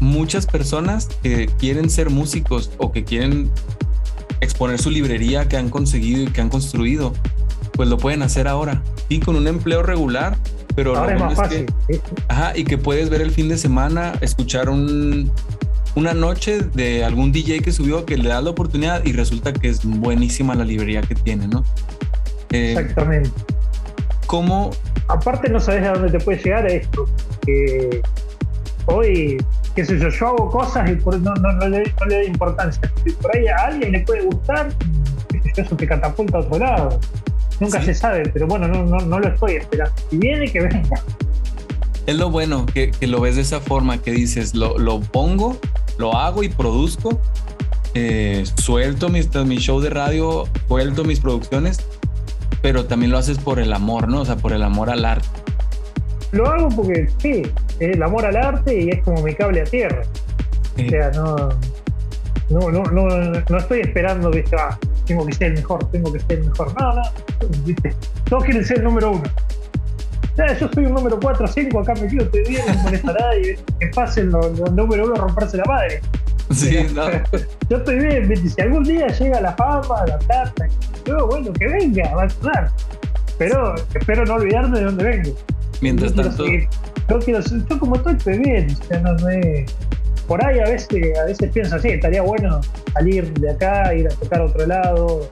muchas 0.00 0.46
personas 0.46 1.08
que 1.22 1.46
quieren 1.58 1.90
ser 1.90 2.10
músicos 2.10 2.70
o 2.78 2.92
que 2.92 3.04
quieren 3.04 3.50
exponer 4.40 4.80
su 4.80 4.90
librería 4.90 5.48
que 5.48 5.56
han 5.56 5.68
conseguido 5.70 6.22
y 6.22 6.26
que 6.28 6.40
han 6.40 6.48
construido, 6.48 7.12
pues 7.72 7.88
lo 7.88 7.98
pueden 7.98 8.22
hacer 8.22 8.48
ahora. 8.48 8.82
Y 9.08 9.20
con 9.20 9.36
un 9.36 9.46
empleo 9.46 9.82
regular, 9.82 10.36
pero 10.74 10.96
Ahora 10.96 11.10
lo 11.10 11.16
es 11.16 11.24
más 11.24 11.34
fácil. 11.34 11.66
que-. 11.88 12.00
Ajá, 12.28 12.56
y 12.56 12.64
que 12.64 12.78
puedes 12.78 13.10
ver 13.10 13.20
el 13.20 13.30
fin 13.30 13.48
de 13.48 13.58
semana, 13.58 14.12
escuchar 14.20 14.68
un, 14.70 15.30
una 15.94 16.14
noche 16.14 16.60
de 16.74 17.04
algún 17.04 17.32
DJ 17.32 17.60
que 17.60 17.72
subió 17.72 18.06
que 18.06 18.16
le 18.16 18.28
da 18.28 18.40
la 18.40 18.50
oportunidad 18.50 19.04
y 19.04 19.12
resulta 19.12 19.52
que 19.52 19.68
es 19.68 19.84
buenísima 19.84 20.54
la 20.54 20.64
librería 20.64 21.02
que 21.02 21.14
tiene, 21.14 21.48
¿no? 21.48 21.64
Eh, 22.52 22.72
Exactamente. 22.78 23.30
¿Cómo? 24.26 24.70
Aparte 25.10 25.48
no 25.50 25.60
sabes 25.60 25.84
a 25.86 25.92
dónde 25.92 26.10
te 26.18 26.24
puede 26.24 26.38
llegar 26.42 26.66
esto. 26.66 27.06
Que 27.44 28.00
hoy, 28.86 29.42
qué 29.74 29.84
sé 29.84 29.98
yo, 29.98 30.08
yo 30.08 30.26
hago 30.28 30.50
cosas 30.50 30.90
y 30.90 30.94
por- 30.96 31.18
no, 31.20 31.34
no, 31.34 31.52
no 31.52 31.68
le, 31.68 31.82
no 32.00 32.06
le 32.06 32.16
doy 32.16 32.26
importancia. 32.26 32.80
Si 33.04 33.10
por 33.12 33.34
ahí 33.36 33.46
a 33.48 33.56
alguien 33.66 33.92
le 33.92 34.00
puede 34.00 34.22
gustar, 34.22 34.68
eso 35.56 35.76
te 35.76 35.86
catapulta 35.86 36.38
a 36.38 36.40
otro 36.40 36.58
lado. 36.58 37.00
Nunca 37.60 37.80
Sí. 37.80 37.86
se 37.86 37.94
sabe, 37.94 38.28
pero 38.32 38.46
bueno, 38.46 38.66
no, 38.68 38.84
no, 38.84 38.98
no 39.00 39.18
lo 39.20 39.28
estoy 39.28 39.56
esperando. 39.56 39.92
Si 40.10 40.16
viene, 40.18 40.50
que 40.50 40.60
venga. 40.60 41.00
Es 42.06 42.16
lo 42.16 42.30
bueno 42.30 42.64
que, 42.66 42.90
que 42.90 43.06
lo 43.06 43.20
ves 43.20 43.36
de 43.36 43.42
esa 43.42 43.60
forma, 43.60 43.98
que 43.98 44.12
dices, 44.12 44.54
lo, 44.54 44.78
lo 44.78 45.00
pongo, 45.00 45.58
lo 45.98 46.16
hago 46.16 46.42
y 46.42 46.48
produzco, 46.48 47.20
eh, 47.94 48.44
suelto 48.56 49.08
mis, 49.10 49.32
mi 49.44 49.58
show 49.58 49.80
de 49.80 49.90
radio, 49.90 50.48
suelto 50.68 51.04
mis 51.04 51.20
producciones, 51.20 51.80
pero 52.62 52.86
también 52.86 53.12
lo 53.12 53.18
haces 53.18 53.38
por 53.38 53.58
el 53.58 53.72
amor, 53.72 54.08
¿no? 54.08 54.22
O 54.22 54.24
sea, 54.24 54.36
por 54.36 54.52
el 54.52 54.62
amor 54.62 54.90
al 54.90 55.04
arte. 55.04 55.28
Lo 56.32 56.46
hago 56.46 56.68
porque 56.68 57.08
sí, 57.18 57.42
es 57.80 57.96
el 57.96 58.02
amor 58.02 58.24
al 58.26 58.36
arte 58.36 58.82
y 58.82 58.90
es 58.90 59.02
como 59.02 59.22
mi 59.22 59.34
cable 59.34 59.62
a 59.62 59.64
tierra. 59.64 60.02
O 60.74 60.88
sea, 60.88 61.10
no, 61.10 61.48
no, 62.50 62.70
no, 62.70 62.82
no, 62.84 63.08
no 63.48 63.58
estoy 63.58 63.80
esperando 63.80 64.30
que 64.30 64.44
ah, 64.58 64.78
tengo 65.06 65.26
que 65.26 65.32
ser 65.32 65.48
el 65.48 65.54
mejor, 65.54 65.90
tengo 65.90 66.12
que 66.12 66.20
ser 66.20 66.38
el 66.38 66.48
mejor. 66.48 66.72
No, 66.80 66.94
no, 66.94 67.02
¿viste? 67.64 67.94
todos 68.28 68.44
quieren 68.44 68.64
ser 68.64 68.78
el 68.78 68.84
número 68.84 69.12
uno. 69.12 69.22
O 70.32 70.36
sea, 70.36 70.56
yo 70.56 70.68
soy 70.72 70.86
un 70.86 70.94
número 70.94 71.18
4 71.20 71.44
o 71.44 71.48
5, 71.48 71.80
acá 71.80 71.94
metido, 71.94 72.24
estoy 72.24 72.44
bien, 72.44 72.62
no 72.66 72.74
me 72.74 72.82
molesta 72.84 73.10
a 73.10 73.14
nadie. 73.14 73.58
Que 73.80 73.86
pasen 73.88 74.30
los, 74.30 74.58
los 74.58 74.72
número 74.72 75.04
uno 75.04 75.14
a 75.14 75.18
romperse 75.18 75.56
la 75.56 75.64
madre. 75.64 76.00
Sí, 76.50 76.86
no, 76.94 77.04
Yo 77.70 77.76
estoy 77.76 77.96
bien, 77.98 78.48
si 78.50 78.60
algún 78.60 78.84
día 78.84 79.06
llega 79.06 79.40
la 79.40 79.52
fama, 79.52 80.04
la 80.06 80.18
plata, 80.18 80.66
yo, 81.06 81.26
bueno, 81.28 81.52
que 81.52 81.66
venga, 81.66 82.14
va 82.14 82.22
a 82.22 82.26
estar. 82.26 82.70
Pero 83.38 83.74
espero 83.94 84.24
no 84.26 84.34
olvidarme 84.34 84.78
de 84.80 84.84
dónde 84.86 85.04
vengo. 85.04 85.30
mientras 85.80 86.14
Yo 86.14 86.22
tanto. 86.22 86.44
Yo, 87.08 87.18
quiero 87.20 87.42
ser- 87.42 87.64
yo 87.68 87.78
como 87.78 87.96
estoy, 87.96 88.14
estoy 88.14 88.38
bien. 88.38 88.76
O 88.80 88.84
sea, 88.84 89.00
no, 89.00 89.28
es- 89.28 89.74
Por 90.26 90.44
ahí 90.44 90.60
a 90.60 90.64
veces, 90.64 90.88
a 91.18 91.24
veces 91.24 91.50
pienso 91.52 91.74
así, 91.76 91.88
estaría 91.88 92.22
bueno 92.22 92.60
salir 92.92 93.32
de 93.34 93.50
acá, 93.50 93.92
ir 93.94 94.06
a 94.06 94.10
tocar 94.10 94.40
a 94.42 94.44
otro 94.44 94.64
lado, 94.66 95.28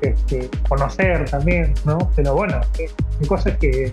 este, 0.00 0.48
conocer 0.68 1.28
también, 1.30 1.72
¿no? 1.84 2.10
Pero 2.16 2.34
bueno, 2.34 2.60
eh, 2.80 2.88
son 3.18 3.26
cosas 3.28 3.56
que, 3.58 3.92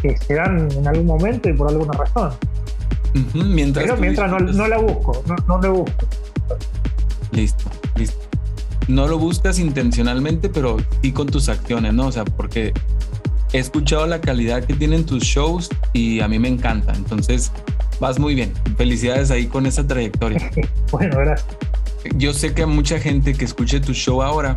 que 0.00 0.16
se 0.16 0.34
dan 0.34 0.68
en 0.72 0.86
algún 0.88 1.06
momento 1.06 1.48
y 1.50 1.52
por 1.52 1.68
alguna 1.68 1.92
razón. 1.92 2.32
Mientras 3.34 3.84
Pero 3.84 3.96
mientras 3.98 4.30
no 4.30 4.68
la 4.68 4.78
busco, 4.78 5.22
no, 5.26 5.36
no 5.48 5.60
la 5.60 5.68
busco. 5.68 6.06
Listo, 7.32 7.70
listo. 7.96 8.18
No 8.88 9.06
lo 9.06 9.18
buscas 9.18 9.58
intencionalmente, 9.58 10.48
pero 10.48 10.76
sí 11.02 11.12
con 11.12 11.28
tus 11.28 11.48
acciones, 11.48 11.94
¿no? 11.94 12.08
O 12.08 12.12
sea, 12.12 12.24
porque 12.24 12.72
he 13.52 13.58
escuchado 13.58 14.06
la 14.06 14.20
calidad 14.20 14.64
que 14.64 14.74
tienen 14.74 15.04
tus 15.04 15.22
shows 15.22 15.68
y 15.92 16.20
a 16.20 16.28
mí 16.28 16.38
me 16.38 16.48
encanta. 16.48 16.92
Entonces, 16.94 17.52
vas 18.00 18.18
muy 18.18 18.34
bien. 18.34 18.52
Felicidades 18.76 19.30
ahí 19.30 19.46
con 19.46 19.66
esa 19.66 19.86
trayectoria. 19.86 20.50
Bueno, 20.90 21.16
gracias. 21.16 21.48
Yo 22.16 22.34
sé 22.34 22.52
que 22.52 22.62
a 22.62 22.66
mucha 22.66 22.98
gente 22.98 23.32
que 23.32 23.46
escuche 23.46 23.80
tu 23.80 23.94
show 23.94 24.22
ahora 24.22 24.54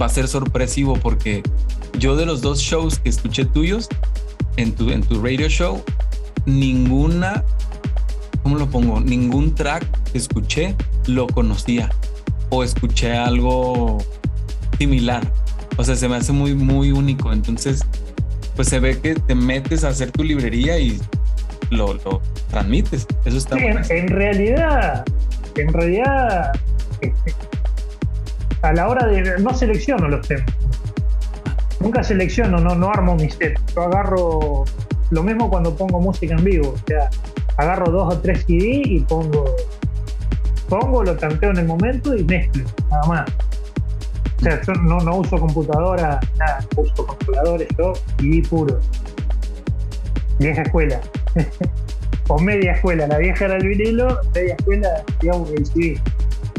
va 0.00 0.06
a 0.06 0.08
ser 0.08 0.28
sorpresivo 0.28 0.94
porque 0.94 1.42
yo 1.98 2.14
de 2.14 2.24
los 2.24 2.40
dos 2.40 2.60
shows 2.60 3.00
que 3.00 3.08
escuché 3.08 3.44
tuyos 3.44 3.88
en 4.56 4.72
tu, 4.72 4.90
en 4.90 5.02
tu 5.02 5.20
radio 5.20 5.48
show, 5.48 5.82
ninguna, 6.46 7.42
¿cómo 8.42 8.56
lo 8.56 8.66
pongo? 8.68 9.00
Ningún 9.00 9.54
track 9.54 9.84
que 10.12 10.18
escuché 10.18 10.74
lo 11.06 11.26
conocía 11.26 11.90
o 12.50 12.62
escuché 12.64 13.12
algo 13.16 13.98
similar. 14.78 15.22
O 15.76 15.84
sea, 15.84 15.96
se 15.96 16.08
me 16.08 16.16
hace 16.16 16.32
muy, 16.32 16.54
muy 16.54 16.92
único. 16.92 17.32
Entonces, 17.32 17.84
pues 18.56 18.68
se 18.68 18.78
ve 18.78 18.98
que 18.98 19.14
te 19.14 19.34
metes 19.34 19.82
a 19.84 19.88
hacer 19.88 20.10
tu 20.12 20.22
librería 20.22 20.78
y 20.78 21.00
lo, 21.70 21.94
lo 21.94 22.20
transmites. 22.50 23.06
Eso 23.24 23.36
está 23.36 23.56
Sí, 23.56 23.64
en, 23.64 23.72
bueno. 23.72 23.86
en 23.90 24.08
realidad, 24.08 25.04
en 25.56 25.72
realidad, 25.72 26.52
este, 27.00 27.34
a 28.62 28.72
la 28.72 28.88
hora 28.88 29.06
de. 29.06 29.38
No 29.40 29.52
selecciono 29.54 30.08
los 30.08 30.26
temas. 30.28 30.46
Nunca 31.80 32.02
selecciono, 32.04 32.58
no, 32.60 32.74
no 32.76 32.88
armo 32.90 33.14
mi 33.16 33.28
set. 33.28 33.60
Yo 33.74 33.82
agarro 33.82 34.64
lo 35.14 35.22
mismo 35.22 35.48
cuando 35.48 35.74
pongo 35.74 36.00
música 36.00 36.34
en 36.34 36.44
vivo. 36.44 36.74
O 36.74 36.88
sea, 36.88 37.08
agarro 37.56 37.90
dos 37.90 38.14
o 38.14 38.18
tres 38.18 38.44
CD 38.46 38.82
y 38.84 39.00
pongo. 39.00 39.44
Pongo, 40.68 41.04
lo 41.04 41.16
tanteo 41.16 41.50
en 41.50 41.58
el 41.58 41.66
momento 41.66 42.16
y 42.16 42.24
mezclo, 42.24 42.64
nada 42.90 43.06
más. 43.06 43.30
O 44.38 44.42
sea, 44.42 44.60
yo 44.62 44.72
no, 44.74 44.98
no 44.98 45.18
uso 45.18 45.38
computadora, 45.38 46.20
nada, 46.38 46.66
uso 46.76 47.06
controladores, 47.06 47.68
yo 47.78 47.92
CD 48.18 48.42
puro. 48.48 48.80
Vieja 50.38 50.62
escuela. 50.62 51.00
o 52.28 52.38
media 52.38 52.72
escuela. 52.72 53.06
La 53.06 53.18
vieja 53.18 53.44
era 53.44 53.56
el 53.56 53.68
vinilo, 53.68 54.20
media 54.34 54.54
escuela, 54.58 55.04
digamos, 55.20 55.50
el 55.52 55.66
CD. 55.66 56.00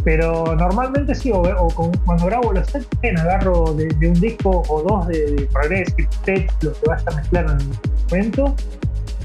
Pero 0.05 0.55
normalmente 0.55 1.13
sí, 1.15 1.31
o, 1.31 1.39
o 1.41 1.67
con- 1.69 1.91
cuando 2.05 2.27
grabo 2.27 2.53
los 2.53 2.65
sets, 2.67 2.87
agarro 3.19 3.73
de, 3.73 3.87
de 3.87 4.07
un 4.07 4.13
disco 4.21 4.61
o 4.69 4.81
dos 4.83 5.07
de, 5.07 5.31
de 5.31 5.41
Progressive 5.47 6.07
Tech, 6.23 6.49
lo 6.61 6.71
que 6.73 6.79
vaya 6.87 7.03
a 7.11 7.15
mezclar 7.15 7.45
en 7.45 7.59
el 7.59 7.67
momento, 8.09 8.55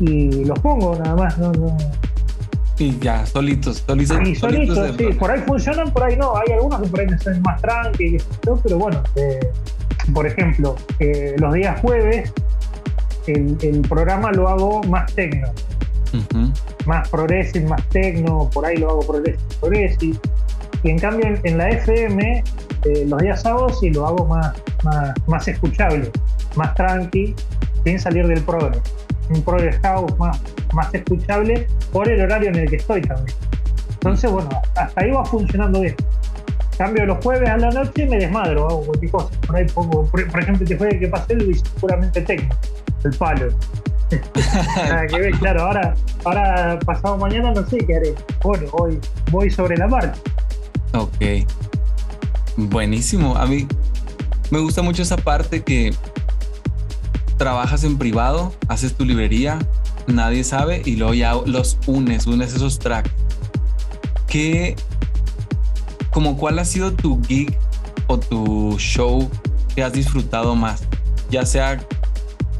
y 0.00 0.44
los 0.46 0.58
pongo 0.60 0.96
nada 0.96 1.14
más. 1.14 1.36
No, 1.38 1.52
no. 1.52 1.76
Y 2.78 2.98
ya, 2.98 3.26
solitos, 3.26 3.84
solitos. 3.86 4.18
Y 4.26 4.34
solitos, 4.34 4.96
sí, 4.96 5.04
por 5.18 5.30
ahí 5.30 5.40
funcionan, 5.46 5.92
por 5.92 6.02
ahí 6.02 6.16
no. 6.16 6.34
Hay 6.34 6.54
algunos 6.54 6.80
que 6.80 6.88
por 6.88 7.00
ahí 7.00 7.06
me 7.08 7.18
suenan 7.18 7.42
más 7.42 7.60
tranqui, 7.60 8.16
pero 8.64 8.78
bueno, 8.78 9.02
eh, 9.16 9.38
por 10.14 10.26
ejemplo, 10.26 10.76
eh, 10.98 11.36
los 11.38 11.52
días 11.52 11.78
jueves, 11.82 12.32
el, 13.26 13.54
el 13.60 13.82
programa 13.82 14.32
lo 14.32 14.48
hago 14.48 14.82
más 14.84 15.12
tecno. 15.14 15.48
Ujú. 16.12 16.50
más 16.86 17.08
progressive, 17.08 17.68
más 17.68 17.86
techno, 17.90 18.50
por 18.52 18.66
ahí 18.66 18.78
lo 18.78 18.90
hago 18.90 19.00
progressive, 19.00 19.38
progressive. 19.60 20.18
Y 20.82 20.90
en 20.90 20.98
cambio 20.98 21.38
en, 21.42 21.58
la 21.58 21.68
FM, 21.70 22.42
eh, 22.84 23.04
los 23.06 23.20
días 23.20 23.42
sábados 23.42 23.80
sí 23.80 23.90
lo 23.90 24.06
hago 24.06 24.26
más, 24.26 24.54
más, 24.82 25.12
más 25.26 25.46
escuchable, 25.46 26.10
más 26.56 26.74
tranqui, 26.74 27.34
sin 27.84 27.98
salir 27.98 28.26
del 28.26 28.42
progress. 28.42 28.80
Un 29.28 29.42
progress 29.42 29.78
house 29.82 30.16
más, 30.18 30.40
más 30.72 30.92
escuchable 30.94 31.66
por 31.92 32.08
el 32.08 32.20
horario 32.20 32.48
en 32.48 32.56
el 32.56 32.70
que 32.70 32.76
estoy 32.76 33.02
también. 33.02 33.36
Entonces, 33.92 34.30
bueno, 34.30 34.48
hasta 34.76 35.00
ahí 35.00 35.10
va 35.10 35.24
funcionando 35.24 35.80
bien. 35.80 35.94
Cambio 36.78 37.04
los 37.04 37.22
jueves 37.22 37.48
a 37.50 37.58
la 37.58 37.70
noche 37.70 38.06
me 38.06 38.16
desmadro, 38.16 38.66
hago 38.66 38.86
cualquier 38.86 39.10
cosa. 39.12 39.28
Por 39.46 39.56
ahí 39.56 39.66
pongo, 39.66 40.06
por, 40.06 40.20
ejemplo, 40.20 40.64
este 40.64 40.78
jueves 40.78 40.98
que 40.98 41.08
pasé 41.08 41.34
lo 41.34 41.44
hice 41.44 41.62
puramente 41.78 42.22
techno, 42.22 42.54
el 43.04 43.16
palo. 43.16 43.48
Claro, 45.38 45.62
ahora, 45.62 45.94
ahora 46.24 46.78
pasado 46.84 47.16
mañana 47.16 47.52
no 47.52 47.64
sé 47.66 47.78
qué 47.78 47.96
haré. 47.96 48.14
Bueno, 48.42 48.66
hoy 48.72 48.98
voy 49.30 49.50
sobre 49.50 49.76
la 49.76 49.86
marcha. 49.86 50.14
Ok. 50.92 51.46
Buenísimo. 52.56 53.36
A 53.36 53.46
mí 53.46 53.66
me 54.50 54.58
gusta 54.58 54.82
mucho 54.82 55.02
esa 55.02 55.16
parte 55.16 55.62
que 55.62 55.94
trabajas 57.38 57.84
en 57.84 57.96
privado, 57.96 58.52
haces 58.68 58.94
tu 58.94 59.04
librería, 59.04 59.58
nadie 60.06 60.44
sabe 60.44 60.82
y 60.84 60.96
luego 60.96 61.14
ya 61.14 61.34
los 61.46 61.78
unes, 61.86 62.26
unes 62.26 62.54
esos 62.54 62.78
tracks. 62.78 63.10
¿Qué, 64.26 64.76
como 66.10 66.36
cuál 66.36 66.58
ha 66.58 66.64
sido 66.64 66.92
tu 66.92 67.22
gig 67.24 67.56
o 68.08 68.18
tu 68.18 68.76
show 68.78 69.30
que 69.74 69.82
has 69.82 69.92
disfrutado 69.92 70.54
más? 70.54 70.82
Ya 71.30 71.46
sea, 71.46 71.80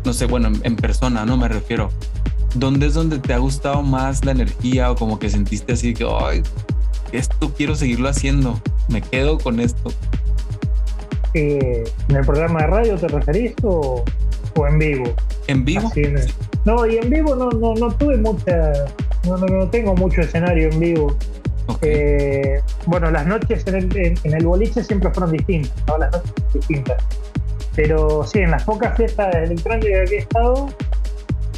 no 0.04 0.12
sé, 0.12 0.26
bueno, 0.26 0.50
en, 0.62 0.76
persona, 0.76 1.26
¿no? 1.26 1.36
Me 1.36 1.48
refiero. 1.48 1.90
¿Dónde 2.54 2.86
es 2.86 2.94
donde 2.94 3.18
te 3.18 3.32
ha 3.32 3.38
gustado 3.38 3.82
más 3.82 4.24
la 4.24 4.32
energía 4.32 4.90
o 4.90 4.96
como 4.96 5.18
que 5.18 5.30
sentiste 5.30 5.74
así 5.74 5.94
que, 5.94 6.04
ay, 6.04 6.42
esto 7.12 7.52
quiero 7.56 7.74
seguirlo 7.74 8.08
haciendo, 8.08 8.60
me 8.88 9.00
quedo 9.02 9.38
con 9.38 9.60
esto? 9.60 9.92
Eh, 11.34 11.84
¿En 12.08 12.16
el 12.16 12.24
programa 12.26 12.60
de 12.62 12.66
radio 12.66 12.96
te 12.96 13.08
referís 13.08 13.52
o, 13.62 14.04
o 14.56 14.66
en 14.66 14.78
vivo? 14.78 15.04
¿En 15.46 15.64
vivo? 15.64 15.86
Así 15.88 16.02
en 16.02 16.18
el- 16.18 16.32
No, 16.64 16.86
y 16.86 16.96
en 16.98 17.08
vivo 17.08 17.34
no, 17.36 17.50
no, 17.50 17.74
no 17.74 17.90
tuve 17.94 18.16
mucha. 18.16 18.72
No, 19.26 19.36
no, 19.36 19.46
no 19.46 19.68
tengo 19.68 19.94
mucho 19.94 20.22
escenario 20.22 20.70
en 20.70 20.80
vivo. 20.80 21.16
Eh, 21.82 22.60
bueno, 22.86 23.10
las 23.10 23.26
noches 23.26 23.64
en 23.66 23.74
el, 23.76 23.96
en, 23.96 24.14
en 24.24 24.34
el 24.34 24.44
boliche 24.44 24.82
siempre 24.82 25.10
fueron 25.10 25.32
distintas, 25.32 25.72
todas 25.86 26.00
las 26.00 26.12
noches 26.12 26.34
distintas. 26.52 27.02
Pero 27.76 28.26
sí, 28.26 28.40
en 28.40 28.50
las 28.50 28.64
pocas 28.64 28.96
fiestas 28.96 29.32
electrónicas 29.34 30.10
que 30.10 30.16
he 30.16 30.18
estado, 30.18 30.68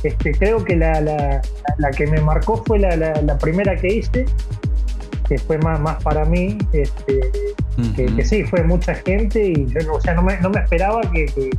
Este, 0.02 0.32
creo 0.32 0.62
que 0.64 0.76
la, 0.76 1.00
la, 1.00 1.40
la 1.78 1.90
que 1.92 2.06
me 2.08 2.20
marcó 2.20 2.62
fue 2.66 2.78
la, 2.78 2.94
la, 2.96 3.22
la 3.22 3.38
primera 3.38 3.74
que 3.76 3.86
hice, 3.88 4.26
que 5.32 5.38
fue 5.38 5.56
más, 5.58 5.80
más 5.80 6.02
para 6.02 6.24
mí, 6.26 6.58
este, 6.72 7.20
que, 7.96 8.24
sí, 8.24 8.44
fue 8.44 8.62
mucha 8.64 8.94
gente 8.94 9.42
y 9.48 9.66
yo 9.66 9.80
no, 9.86 9.94
o 9.94 10.00
sea, 10.00 10.12
no, 10.14 10.22
me, 10.22 10.38
no 10.40 10.50
me 10.50 10.60
esperaba 10.60 11.00
que, 11.10 11.24
que, 11.26 11.50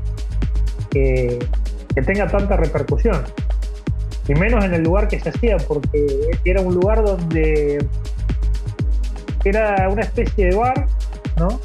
que- 0.91 1.39
que 1.95 2.01
tenga 2.01 2.27
tanta 2.27 2.55
repercusión. 2.57 3.23
Y 4.27 4.33
menos 4.35 4.63
en 4.65 4.73
el 4.73 4.83
lugar 4.83 5.07
que 5.07 5.19
se 5.19 5.29
hacía, 5.29 5.57
porque 5.57 6.05
era 6.45 6.61
un 6.61 6.73
lugar 6.75 7.03
donde 7.03 7.83
era 9.43 9.89
una 9.89 10.01
especie 10.01 10.47
de 10.49 10.55
bar, 10.55 10.87
¿no? 11.37 11.59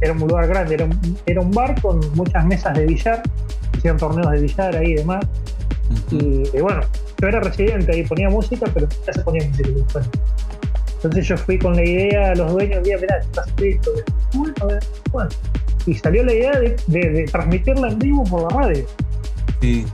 Era 0.00 0.12
un 0.12 0.18
lugar 0.20 0.46
grande, 0.48 0.74
era 0.74 0.84
un, 0.84 1.18
era 1.26 1.40
un 1.40 1.50
bar 1.52 1.80
con 1.80 2.00
muchas 2.14 2.44
mesas 2.44 2.76
de 2.76 2.86
billar, 2.86 3.22
hacían 3.76 3.96
torneos 3.96 4.30
de 4.32 4.40
billar 4.42 4.76
ahí 4.76 4.92
y 4.92 4.94
demás. 4.96 5.24
Y, 6.10 6.42
y 6.56 6.60
bueno, 6.60 6.82
yo 7.20 7.28
era 7.28 7.40
residente 7.40 7.92
ahí, 7.92 8.04
ponía 8.04 8.28
música, 8.30 8.66
pero 8.72 8.88
ya 9.06 9.12
se 9.12 9.20
ponía 9.22 9.46
música. 9.48 10.00
Entonces 11.02 11.26
yo 11.28 11.36
fui 11.36 11.58
con 11.58 11.74
la 11.76 11.82
idea 11.84 12.32
a 12.32 12.34
los 12.34 12.52
dueños, 12.52 12.80
mira, 12.84 12.98
mirá, 13.00 13.18
estás 13.18 13.48
esto. 13.62 13.90
Bueno. 15.12 15.30
Y 15.86 15.94
salió 15.94 16.22
la 16.24 16.32
idea 16.34 16.52
de, 16.60 16.76
de- 16.88 17.08
de 17.10 17.24
transmitirla 17.24 17.88
en 17.88 17.98
vivo 17.98 18.22
por 18.24 18.42
la 18.52 18.58
radio. 18.60 18.84
Sí. 19.62 19.86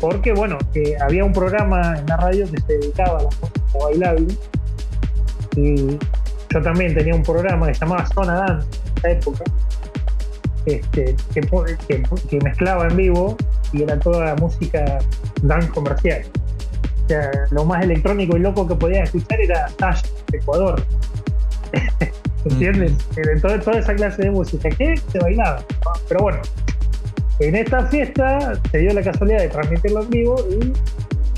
Porque, 0.00 0.32
bueno, 0.32 0.56
eh, 0.74 0.94
había 1.00 1.24
un 1.24 1.32
programa 1.32 1.98
en 1.98 2.06
la 2.06 2.16
radio 2.16 2.50
que 2.50 2.60
se 2.62 2.78
dedicaba 2.78 3.18
a 3.18 3.22
la 3.24 3.28
música 3.28 3.60
bailable. 3.84 4.34
Y 5.56 5.98
yo 6.50 6.62
también 6.62 6.94
tenía 6.94 7.14
un 7.14 7.22
programa 7.22 7.66
que 7.68 7.74
se 7.74 7.80
llamaba 7.80 8.06
Zona 8.14 8.34
Dance 8.34 8.66
en 8.78 8.98
esa 8.98 9.10
época. 9.10 9.44
Este, 10.66 11.14
que, 11.34 11.42
po- 11.42 11.64
que- 11.64 12.02
que 12.30 12.38
mezclaba 12.40 12.88
en 12.88 12.96
vivo 12.96 13.36
y 13.72 13.82
era 13.82 13.98
toda 13.98 14.34
música 14.36 14.98
dance 15.42 15.68
comercial. 15.68 16.22
O 17.04 17.08
sea, 17.08 17.30
lo 17.50 17.64
más 17.64 17.84
electrónico 17.84 18.36
y 18.36 18.40
loco 18.40 18.66
que 18.66 18.74
podías 18.74 19.04
escuchar 19.04 19.40
era 19.40 19.68
Sash 19.78 20.02
de 20.30 20.38
Ecuador. 20.38 20.82
¿Entiendes? 22.44 22.92
Era 23.16 23.40
toda, 23.40 23.60
toda 23.60 23.78
esa 23.78 23.94
clase 23.94 24.22
de 24.22 24.30
música 24.30 24.68
que 24.70 24.96
se 24.96 25.18
bailaba. 25.18 25.60
¿no? 25.84 25.92
Pero 26.08 26.22
bueno, 26.22 26.40
en 27.40 27.54
esta 27.56 27.86
fiesta 27.86 28.54
se 28.70 28.78
dio 28.78 28.92
la 28.92 29.02
casualidad 29.02 29.38
de 29.38 29.48
transmitirlo 29.48 30.02
en 30.02 30.10
vivo 30.10 30.36
y 30.50 30.72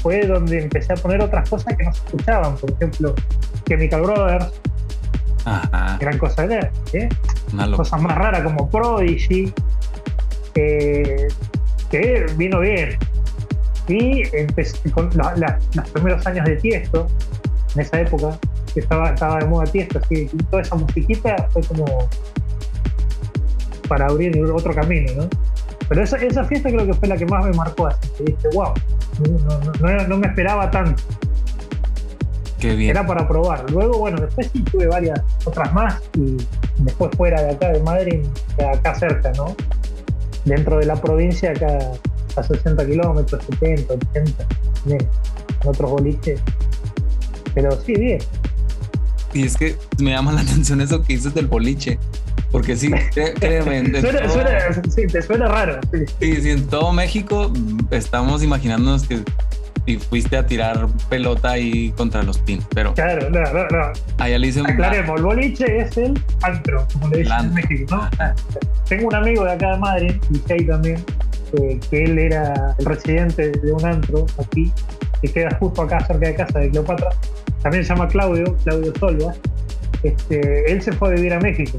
fue 0.02 0.26
donde 0.26 0.62
empecé 0.62 0.92
a 0.92 0.96
poner 0.96 1.20
otras 1.20 1.49
cosas 1.49 1.75
que 1.76 1.85
no 1.85 1.92
se 1.92 2.04
escuchaban. 2.04 2.56
Por 2.56 2.70
ejemplo, 2.73 3.14
Chemical 3.66 4.02
Brothers, 4.02 4.52
Ajá. 5.44 5.96
gran 6.00 6.18
cosa 6.18 6.46
de 6.46 6.70
¿eh? 6.92 7.08
Cosas 7.75 8.00
más 8.00 8.16
raras 8.16 8.42
como 8.42 8.68
Prodigy, 8.68 9.52
eh, 10.54 11.28
que 11.90 12.26
vino 12.37 12.61
bien. 12.61 12.99
Y 13.88 14.23
empecé 14.37 14.90
con 14.90 15.11
la- 15.14 15.35
la- 15.37 15.59
los 15.75 15.90
primeros 15.90 16.26
años 16.26 16.45
de 16.47 16.57
Tiesto, 16.57 17.07
en 17.75 17.81
esa 17.83 18.00
época, 18.00 18.38
que 18.75 18.81
estaba, 18.81 19.11
estaba 19.11 19.38
de 19.38 19.45
moda 19.47 19.64
Tiesto, 19.66 19.99
así, 19.99 20.28
y 20.33 20.43
toda 20.45 20.62
esa 20.62 20.75
musiquita 20.76 21.37
fue 21.52 21.62
como 21.62 21.85
para 23.88 24.07
abrir 24.07 24.37
otro 24.50 24.75
camino, 24.75 25.12
¿no? 25.16 25.28
Pero 25.88 26.02
esa, 26.02 26.16
esa 26.16 26.45
fiesta 26.45 26.69
creo 26.71 26.85
que 26.87 26.95
fue 26.95 27.09
la 27.09 27.16
que 27.16 27.26
más 27.26 27.45
me 27.47 27.52
marcó, 27.52 27.87
así 27.87 28.09
que 28.19 28.25
dije, 28.25 28.49
wow, 28.55 28.73
no, 29.21 29.59
no- 29.61 29.93
no- 29.97 30.09
no 30.09 30.16
me 30.16 30.26
esperaba 30.26 30.69
tanto 30.71 31.00
Qué 32.59 32.75
bien. 32.75 32.90
era 32.90 33.07
para 33.07 33.28
probar. 33.28 33.71
Luego, 33.71 33.99
bueno, 33.99 34.21
después 34.21 34.50
sí 34.52 34.62
tuve 34.64 34.88
varias 34.88 35.21
otras 35.45 35.73
más 35.73 36.02
y 36.16 36.37
después 36.78 37.11
fuera 37.16 37.40
de 37.43 37.50
acá 37.50 37.69
de 37.71 37.81
Madrid, 37.83 38.25
acá 38.75 38.95
cerca, 38.97 39.31
¿no? 39.37 39.55
Dentro 40.45 40.78
de 40.78 40.87
la 40.87 40.97
provincia, 40.97 41.50
acá 41.52 41.78
a 42.37 42.43
60 42.43 42.87
kilómetros, 42.87 43.42
70, 43.61 43.94
80, 43.94 44.46
bien, 44.85 45.01
en 45.62 45.68
otros 45.68 45.90
boliches. 45.90 46.40
Pero 47.55 47.79
sí, 47.85 47.94
bien. 47.94 48.18
Y 49.33 49.44
es 49.44 49.57
que 49.57 49.77
me 49.99 50.11
llama 50.12 50.33
la 50.33 50.40
atención 50.42 50.81
eso 50.81 51.03
que 51.03 51.14
dices 51.14 51.35
del 51.35 51.46
boliche. 51.46 51.99
Porque 52.53 52.77
sí, 52.77 52.90
cré- 53.12 53.35
créeme, 53.38 53.79
en 53.79 54.01
Suena, 54.01 54.20
todo- 54.22 54.33
suena- 54.33 54.83
sí, 54.94 55.07
te 55.07 55.20
suena 55.22 55.49
raro. 55.49 55.81
sí. 55.92 55.99
sí, 56.20 56.42
sí, 56.42 56.51
en 56.51 56.66
todo 56.68 56.92
México 56.92 57.51
mm, 57.55 57.92
estamos 57.92 58.42
imaginándonos 58.42 59.03
que 59.07 59.20
si 59.87 59.96
fuiste 59.99 60.37
a 60.37 60.44
tirar 60.44 60.87
pelota 61.09 61.53
ahí 61.53 61.90
contra 61.96 62.22
los 62.22 62.38
pins, 62.38 62.66
pero 62.75 62.92
Claro, 62.94 63.31
no, 63.31 63.40
no, 63.53 63.66
no. 63.68 63.92
allá 64.18 64.38
le 64.38 64.46
dicen 64.49 64.66
Aclaremos, 64.66 65.16
el 65.18 65.22
boliche 65.25 65.79
es 65.79 65.96
el 65.96 66.20
antro, 66.42 66.87
como 66.92 67.09
le 67.09 67.18
dicen 67.18 67.38
en. 67.38 67.55
México, 67.55 67.96
¿no? 67.96 68.03
Ajá. 68.03 68.35
Tengo 68.88 69.09
un 69.09 69.14
amigo 69.14 69.44
de 69.44 69.53
acá 69.53 69.72
de 69.72 69.79
Madrid, 69.79 70.14
DJ 70.31 70.64
también, 70.64 71.05
eh, 71.61 71.79
que 71.90 72.05
él 72.05 72.18
era 72.18 72.75
el 72.79 72.85
residente 72.85 73.51
de 73.53 73.72
un 73.72 73.85
antro 73.85 74.27
aquí, 74.38 74.72
que 75.22 75.29
queda 75.33 75.57
justo 75.59 75.83
acá 75.83 76.05
cerca 76.05 76.27
de 76.27 76.35
casa 76.35 76.59
de 76.59 76.70
Cleopatra. 76.70 77.11
También 77.62 77.85
se 77.85 77.88
llama 77.90 78.09
Claudio, 78.09 78.57
Claudio 78.64 78.92
Solva. 78.99 79.35
Este, 80.03 80.70
él 80.70 80.83
se 80.83 80.92
fue 80.92 81.09
a 81.09 81.12
vivir 81.12 81.33
a 81.33 81.40
México. 81.40 81.79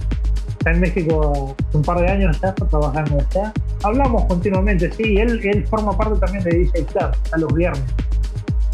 Está 0.50 0.72
en 0.72 0.80
México 0.82 1.56
un 1.74 1.82
par 1.82 2.00
de 2.00 2.08
años 2.10 2.40
ya, 2.42 2.50
está 2.50 2.66
trabajando 2.66 3.26
allá. 3.32 3.54
Hablamos 3.84 4.26
continuamente, 4.26 4.92
sí, 4.94 5.18
él, 5.18 5.40
él 5.44 5.68
forma 5.68 5.96
parte 5.96 6.20
también 6.20 6.44
de 6.44 6.52
DJ 6.52 6.86
Club, 6.86 7.12
a 7.32 7.38
los 7.38 7.54
viernes. 7.54 7.84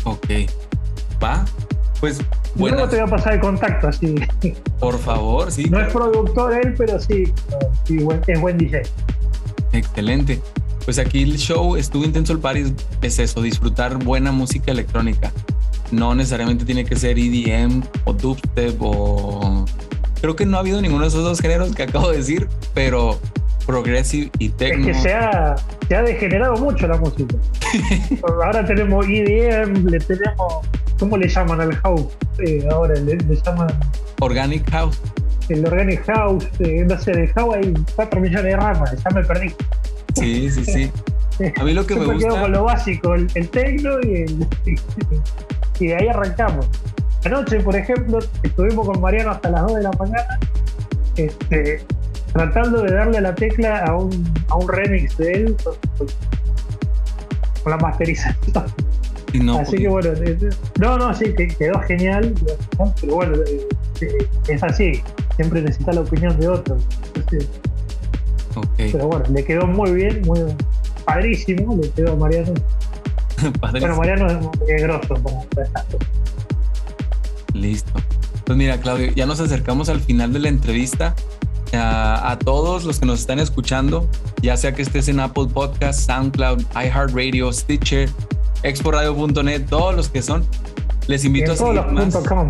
Ok. 0.06 0.28
¿Va? 1.22 1.46
Pues 2.00 2.20
Luego 2.56 2.76
bueno, 2.78 2.89
te 2.89 2.98
voy 2.98 3.08
a 3.08 3.10
pasar 3.10 3.34
el 3.34 3.39
contacto, 3.39 3.88
así. 3.88 4.16
por 4.80 5.00
favor, 5.00 5.52
sí. 5.52 5.70
No 5.70 5.80
es 5.80 5.92
productor 5.92 6.54
él, 6.54 6.76
pero 6.78 7.00
sí, 7.00 7.24
sí, 7.86 7.98
es 8.28 8.42
buen 8.42 8.58
DJ. 8.58 8.84
Excelente. 9.72 10.42
Pues 10.86 11.00
aquí 11.00 11.24
el 11.24 11.38
show 11.38 11.76
estuvo 11.78 12.04
intenso 12.04 12.34
el 12.34 12.39
party 12.39 12.74
es 13.02 13.20
eso, 13.20 13.42
disfrutar 13.42 13.98
buena 14.04 14.32
música 14.32 14.72
electrónica. 14.72 15.32
No 15.92 16.13
necesariamente 16.13 16.66
tiene 16.66 16.86
que 16.86 16.96
ser 16.96 17.18
EDM 17.18 17.84
o 18.04 18.13
dubstep 18.13 18.76
o 18.82 19.66
creo 20.22 20.36
que 20.36 20.46
no 20.46 20.58
ha 20.58 20.60
habido 20.60 20.82
ninguno 20.82 21.04
de 21.04 21.08
esos 21.08 21.24
dos 21.24 21.39
géneros 21.39 21.74
que 21.74 21.84
acabo 21.84 22.12
de 22.12 22.18
decir, 22.18 22.50
pero 22.74 23.20
progressive 23.65 24.30
y 24.39 24.47
Es 24.47 24.58
techno. 24.58 24.86
que 24.88 24.93
se 24.93 25.13
ha, 25.13 25.56
se 25.88 25.95
ha 25.95 26.02
degenerado 26.04 26.56
mucho 26.58 26.88
la 26.88 26.97
música. 26.97 27.36
ahora 28.43 28.65
tenemos 28.65 29.06
EDM, 29.08 29.86
le 29.88 29.99
tenemos. 29.99 30.54
¿Cómo 30.99 31.17
le 31.17 31.28
llaman 31.28 31.60
al 31.62 31.76
house? 31.78 32.06
Eh, 32.45 32.65
ahora 32.71 32.93
le, 32.95 33.15
le 33.15 33.36
llaman 33.36 33.67
Organic 34.21 34.69
house. 34.71 35.02
el 35.49 35.65
organic 35.65 36.06
house. 36.06 36.47
eh, 36.60 36.86
no 36.88 36.97
sé, 36.99 37.12
del 37.12 37.28
house 37.34 37.56
hay 37.56 37.73
4 37.95 38.19
millones 38.21 38.43
de 38.43 38.56
ramas, 38.56 38.95
ya 39.04 39.10
me 39.10 39.23
perdí. 39.23 39.54
Sí, 40.15 40.49
sí, 40.52 40.63
sí. 40.63 40.91
A 41.60 41.63
mí 41.63 41.73
lo 41.73 41.86
que 41.86 41.95
me 41.95 42.02
Siempre 42.06 42.19
quedo 42.19 42.28
gusta 42.30 42.41
con 42.41 42.52
lo 42.52 42.63
básico, 42.65 43.15
el, 43.15 43.28
el 43.34 43.49
techno 43.49 43.99
y, 44.04 44.15
el, 44.21 44.47
y 45.80 45.88
de 45.88 45.95
ahí 45.95 46.08
arrancamos. 46.08 46.67
Anoche, 47.26 47.60
por 47.62 47.76
ejemplo, 47.76 48.19
estuvimos 48.43 48.86
con 48.88 49.02
Mariano 49.02 49.32
hasta 49.32 49.49
las 49.49 49.63
2 49.63 49.76
de 49.76 49.82
la 49.84 49.91
mañana 49.93 50.39
este, 51.15 51.82
tratando 52.34 52.82
de 52.82 52.91
darle 52.93 53.22
la 53.22 53.34
tecla 53.36 53.86
a 53.86 53.96
un, 53.96 54.32
a 54.50 54.56
un 54.56 54.67
remix 54.67 55.15
de 55.17 55.32
él 55.32 55.56
con, 55.63 55.76
con- 55.98 56.08
con 57.63 57.72
la 57.72 57.78
masterización. 57.78 58.36
no, 59.36 59.60
así 59.60 59.78
que 59.78 59.88
bueno, 59.88 60.10
no, 60.80 60.98
no, 60.98 61.13
sí, 61.13 61.34
que 61.36 61.48
quedó 61.48 61.80
genial, 61.82 62.34
pero 63.02 63.15
bueno, 63.15 63.36
eh, 63.38 63.67
eh, 64.02 64.28
es 64.50 64.62
así, 64.63 65.02
siempre 65.38 65.62
necesita 65.62 65.93
la 65.93 66.02
opinión 66.02 66.38
de 66.39 66.48
otro. 66.50 66.78
Entonces, 67.15 67.50
ok, 68.56 68.67
pero 68.91 69.08
bueno, 69.08 69.26
le 69.32 69.43
quedó 69.46 69.65
muy 69.65 69.91
bien, 69.91 70.22
muy 70.26 70.39
padrísimo, 71.06 71.76
le 71.82 71.89
quedó 71.91 72.13
a 72.13 72.15
Mariano. 72.15 72.54
Bueno, 73.72 73.96
Mariano 73.98 74.28
es, 74.67 74.82
grosso 74.84 75.15
cosas. 75.22 75.69
Listo. 77.54 77.91
Pues 78.46 78.58
mira, 78.58 78.78
Claudio, 78.80 79.12
ya 79.13 79.26
nos 79.26 79.39
acercamos 79.39 79.89
al 79.89 80.00
final 80.02 80.32
de 80.34 80.39
la 80.39 80.50
entrevista. 80.50 81.13
A, 81.73 82.31
a 82.31 82.39
todos 82.39 82.83
los 82.83 82.99
que 82.99 83.05
nos 83.05 83.19
están 83.19 83.39
escuchando, 83.39 84.07
ya 84.41 84.55
sea 84.57 84.73
que 84.73 84.81
estés 84.83 85.07
en 85.07 85.19
Apple 85.19 85.47
Podcast, 85.53 86.01
SoundCloud, 86.05 86.62
iHeartRadio, 86.75 87.51
Stitcher, 87.51 88.09
exporadio.net, 88.63 89.65
todos 89.69 89.95
los 89.95 90.09
que 90.09 90.21
son, 90.21 90.45
les 91.07 91.25
invito 91.25 91.51
a 91.53 91.55
seguir 91.55 91.81
más. 91.93 92.15
com. 92.27 92.47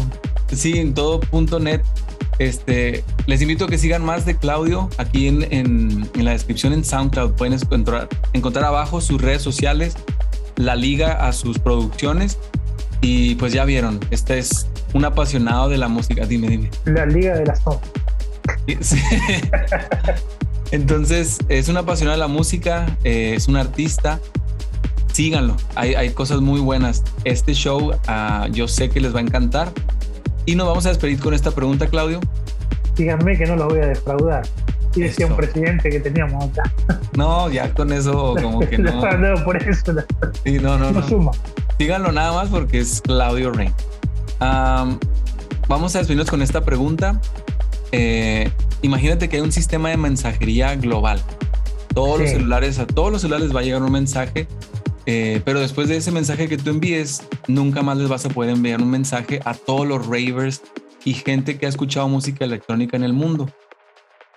Sí, 0.51 0.77
en 0.77 0.93
todo 0.93 1.19
punto 1.19 1.59
net. 1.59 1.81
Este, 2.39 3.03
les 3.27 3.41
invito 3.41 3.65
a 3.65 3.67
que 3.67 3.77
sigan 3.77 4.03
más 4.03 4.25
de 4.25 4.35
Claudio 4.35 4.89
aquí 4.97 5.27
en, 5.27 5.43
en- 5.53 6.09
en 6.15 6.25
la 6.25 6.31
descripción 6.31 6.73
en 6.73 6.83
SoundCloud. 6.83 7.33
Pueden 7.33 7.53
encontrar, 7.53 8.09
encontrar 8.33 8.65
abajo 8.65 9.01
sus 9.01 9.21
redes 9.21 9.41
sociales, 9.41 9.95
la 10.55 10.75
liga 10.75 11.27
a 11.27 11.31
sus 11.33 11.59
producciones. 11.59 12.37
Y 13.01 13.35
pues 13.35 13.53
ya 13.53 13.65
vieron, 13.65 13.99
este 14.11 14.37
es 14.39 14.67
un 14.93 15.05
apasionado 15.05 15.69
de 15.69 15.77
la 15.77 15.87
música. 15.89 16.25
Dime, 16.25 16.47
dime. 16.47 16.71
La 16.85 17.05
Liga 17.05 17.35
de 17.35 17.45
las 17.45 17.59
Sombras. 17.61 17.91
Sí. 18.81 18.97
Entonces, 20.71 21.39
es 21.49 21.69
un 21.69 21.77
apasionado 21.77 22.17
de 22.17 22.19
la 22.19 22.27
música, 22.27 22.97
eh, 23.03 23.33
es 23.35 23.47
un 23.47 23.57
artista. 23.57 24.19
Síganlo, 25.11 25.55
hay, 25.75 25.93
hay 25.93 26.09
cosas 26.09 26.41
muy 26.41 26.59
buenas. 26.59 27.03
Este 27.25 27.53
show 27.53 27.91
ah, 28.07 28.47
yo 28.51 28.67
sé 28.67 28.89
que 28.89 28.99
les 28.99 29.13
va 29.13 29.19
a 29.19 29.21
encantar. 29.21 29.71
Y 30.45 30.55
nos 30.55 30.67
vamos 30.67 30.85
a 30.87 30.89
despedir 30.89 31.19
con 31.19 31.33
esta 31.33 31.51
pregunta, 31.51 31.87
Claudio. 31.87 32.19
Díganme 32.95 33.37
que 33.37 33.45
no 33.45 33.55
los 33.55 33.67
voy 33.67 33.79
a 33.79 33.87
defraudar. 33.87 34.43
Y 34.95 35.01
decía 35.01 35.27
un 35.27 35.35
presidente 35.35 35.89
que 35.89 35.99
teníamos 35.99 36.43
acá. 36.45 36.71
No, 37.15 37.49
ya 37.49 37.73
con 37.73 37.91
eso 37.93 38.35
como 38.41 38.59
que 38.59 38.77
no. 38.77 38.91
no, 39.17 39.43
por 39.43 39.57
eso 39.57 39.93
no, 39.93 40.01
Sí, 40.43 40.59
no, 40.59 40.77
no, 40.77 40.91
no 40.91 41.07
suma. 41.07 41.31
Síganlo 41.77 42.11
nada 42.11 42.33
más 42.33 42.49
porque 42.49 42.79
es 42.79 43.01
Claudio 43.01 43.51
Rey. 43.51 43.71
Am, 44.39 44.99
vamos 45.67 45.95
a 45.95 45.99
despedirnos 45.99 46.29
con 46.29 46.41
esta 46.41 46.61
pregunta. 46.61 47.19
Eh, 47.95 48.49
imagínate 48.81 49.29
que 49.29 49.35
hay 49.37 49.41
un 49.43 49.51
sistema 49.51 49.89
de 49.89 49.97
mensajería 49.97 50.75
global. 50.75 51.19
Todos 51.93 52.19
los 52.19 52.29
Sí. 52.29 52.35
celulares, 52.37 52.79
a 52.79 52.87
todos 52.87 53.11
los 53.11 53.21
celulares 53.21 53.55
va 53.55 53.59
a 53.59 53.63
llegar 53.63 53.83
un 53.83 53.91
mensaje, 53.91 54.47
eh, 55.05 55.41
pero 55.45 55.59
después 55.59 55.87
de 55.89 55.97
ese 55.97 56.11
mensaje 56.11 56.47
que 56.49 56.57
tú 56.57 56.71
envíes, 56.71 57.27
nunca 57.47 57.83
más 57.83 57.97
les 57.99 58.09
vas 58.09 58.25
a 58.25 58.29
poder 58.29 58.49
enviar 58.49 58.81
un 58.81 58.89
mensaje 58.89 59.39
a 59.45 59.53
todos 59.53 59.87
los 59.87 60.07
ravers 60.07 60.63
y 61.05 61.13
gente 61.13 61.57
que 61.59 61.67
ha 61.67 61.69
escuchado 61.69 62.07
música 62.09 62.45
electrónica 62.45 62.97
en 62.97 63.03
el 63.03 63.13
mundo. 63.13 63.47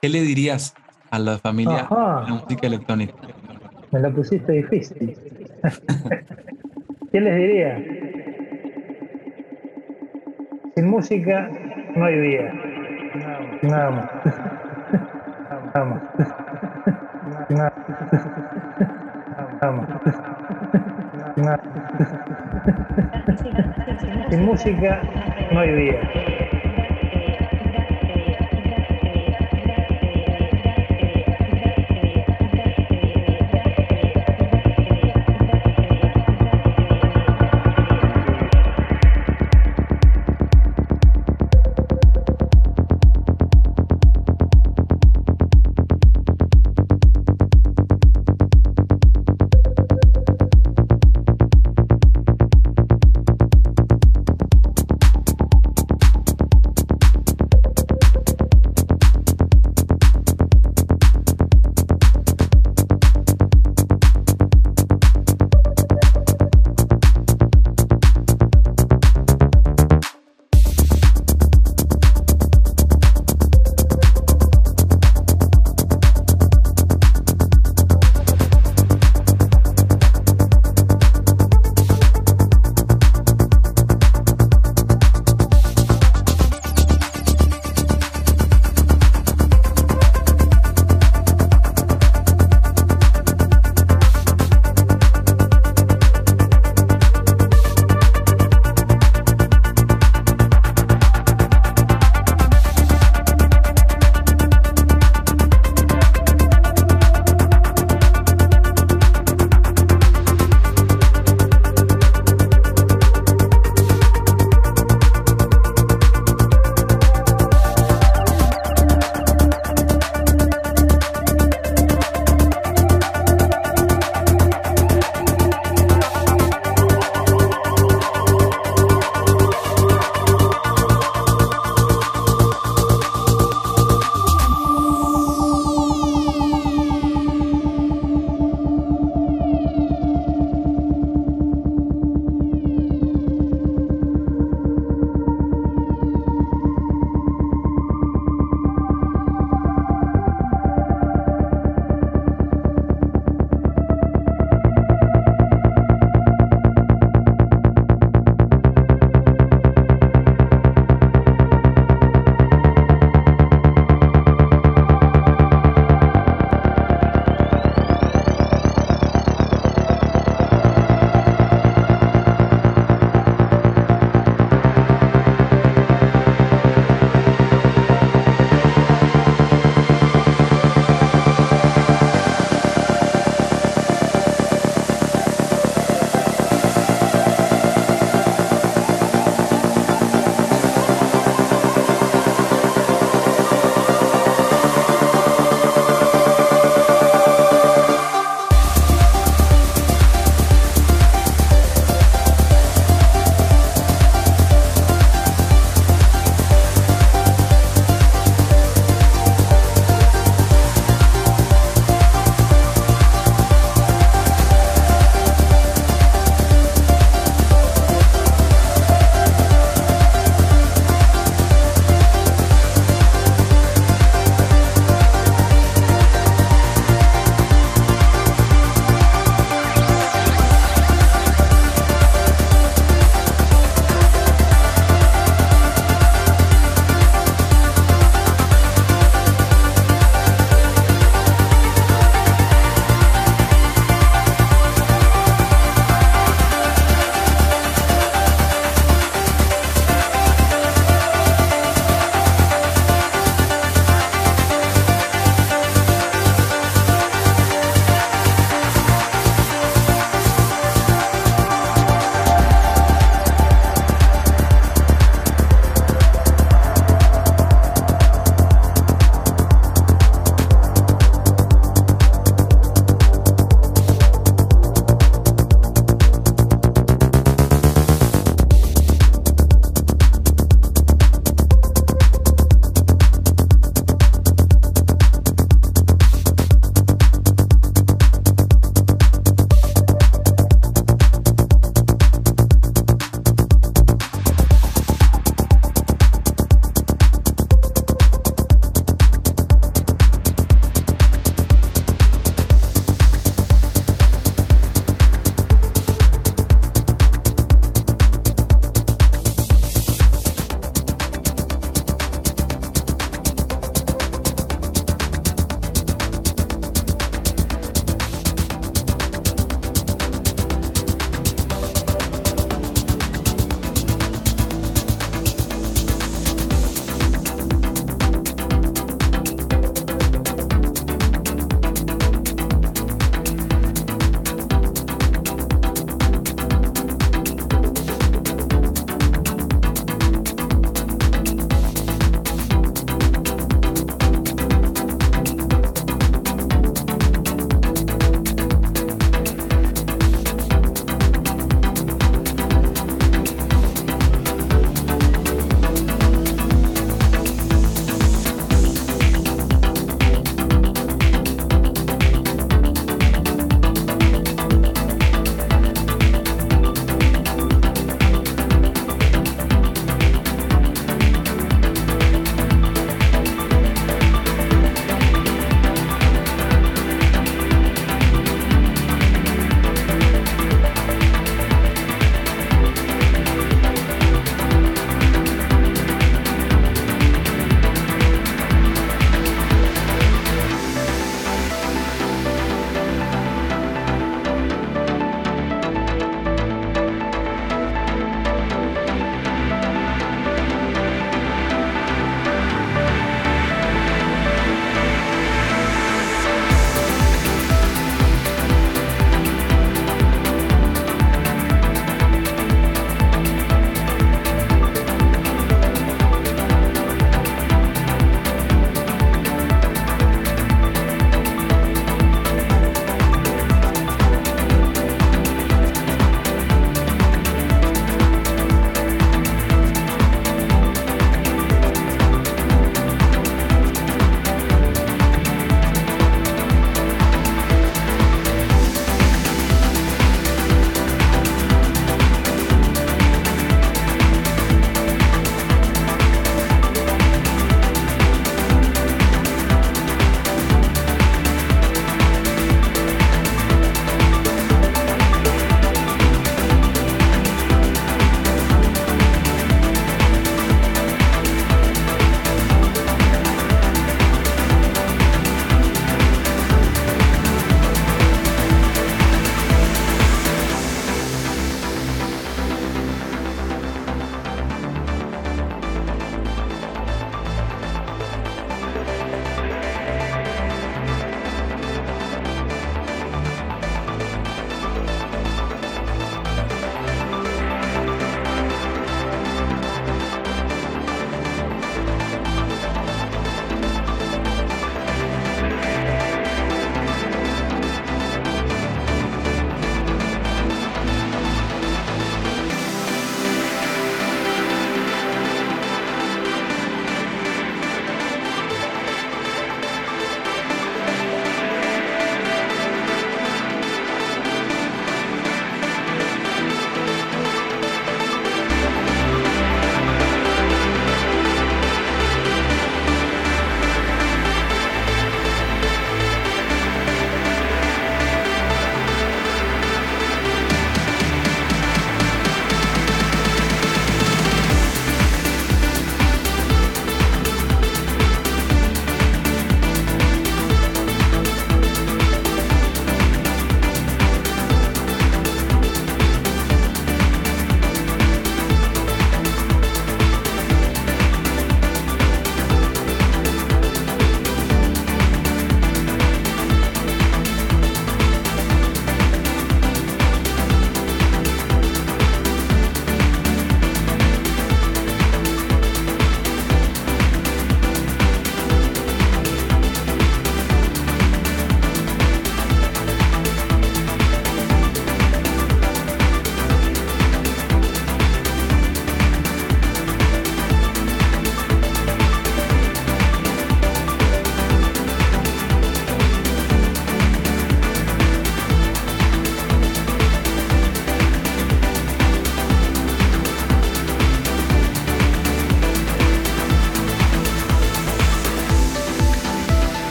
¿Qué 0.00 0.08
le 0.08 0.22
dirías 0.22 0.74
a 1.10 1.18
la 1.18 1.38
familia 1.38 1.88
Ajá. 1.90 2.20
de 2.24 2.30
la 2.30 2.34
música 2.42 2.66
electrónica? 2.68 3.14
Me 3.90 3.98
la 3.98 4.10
pusiste 4.10 4.52
difícil. 4.52 5.16
¿Qué 7.10 7.20
les 7.20 7.36
diría? 7.36 7.84
Sin 10.76 10.86
música 10.86 11.50
no 11.96 12.04
hay 12.04 12.20
vida. 12.20 12.54
Sin 24.30 24.44
música 24.44 25.02
no 25.52 25.60
hay 25.60 25.72
vida. 25.74 26.39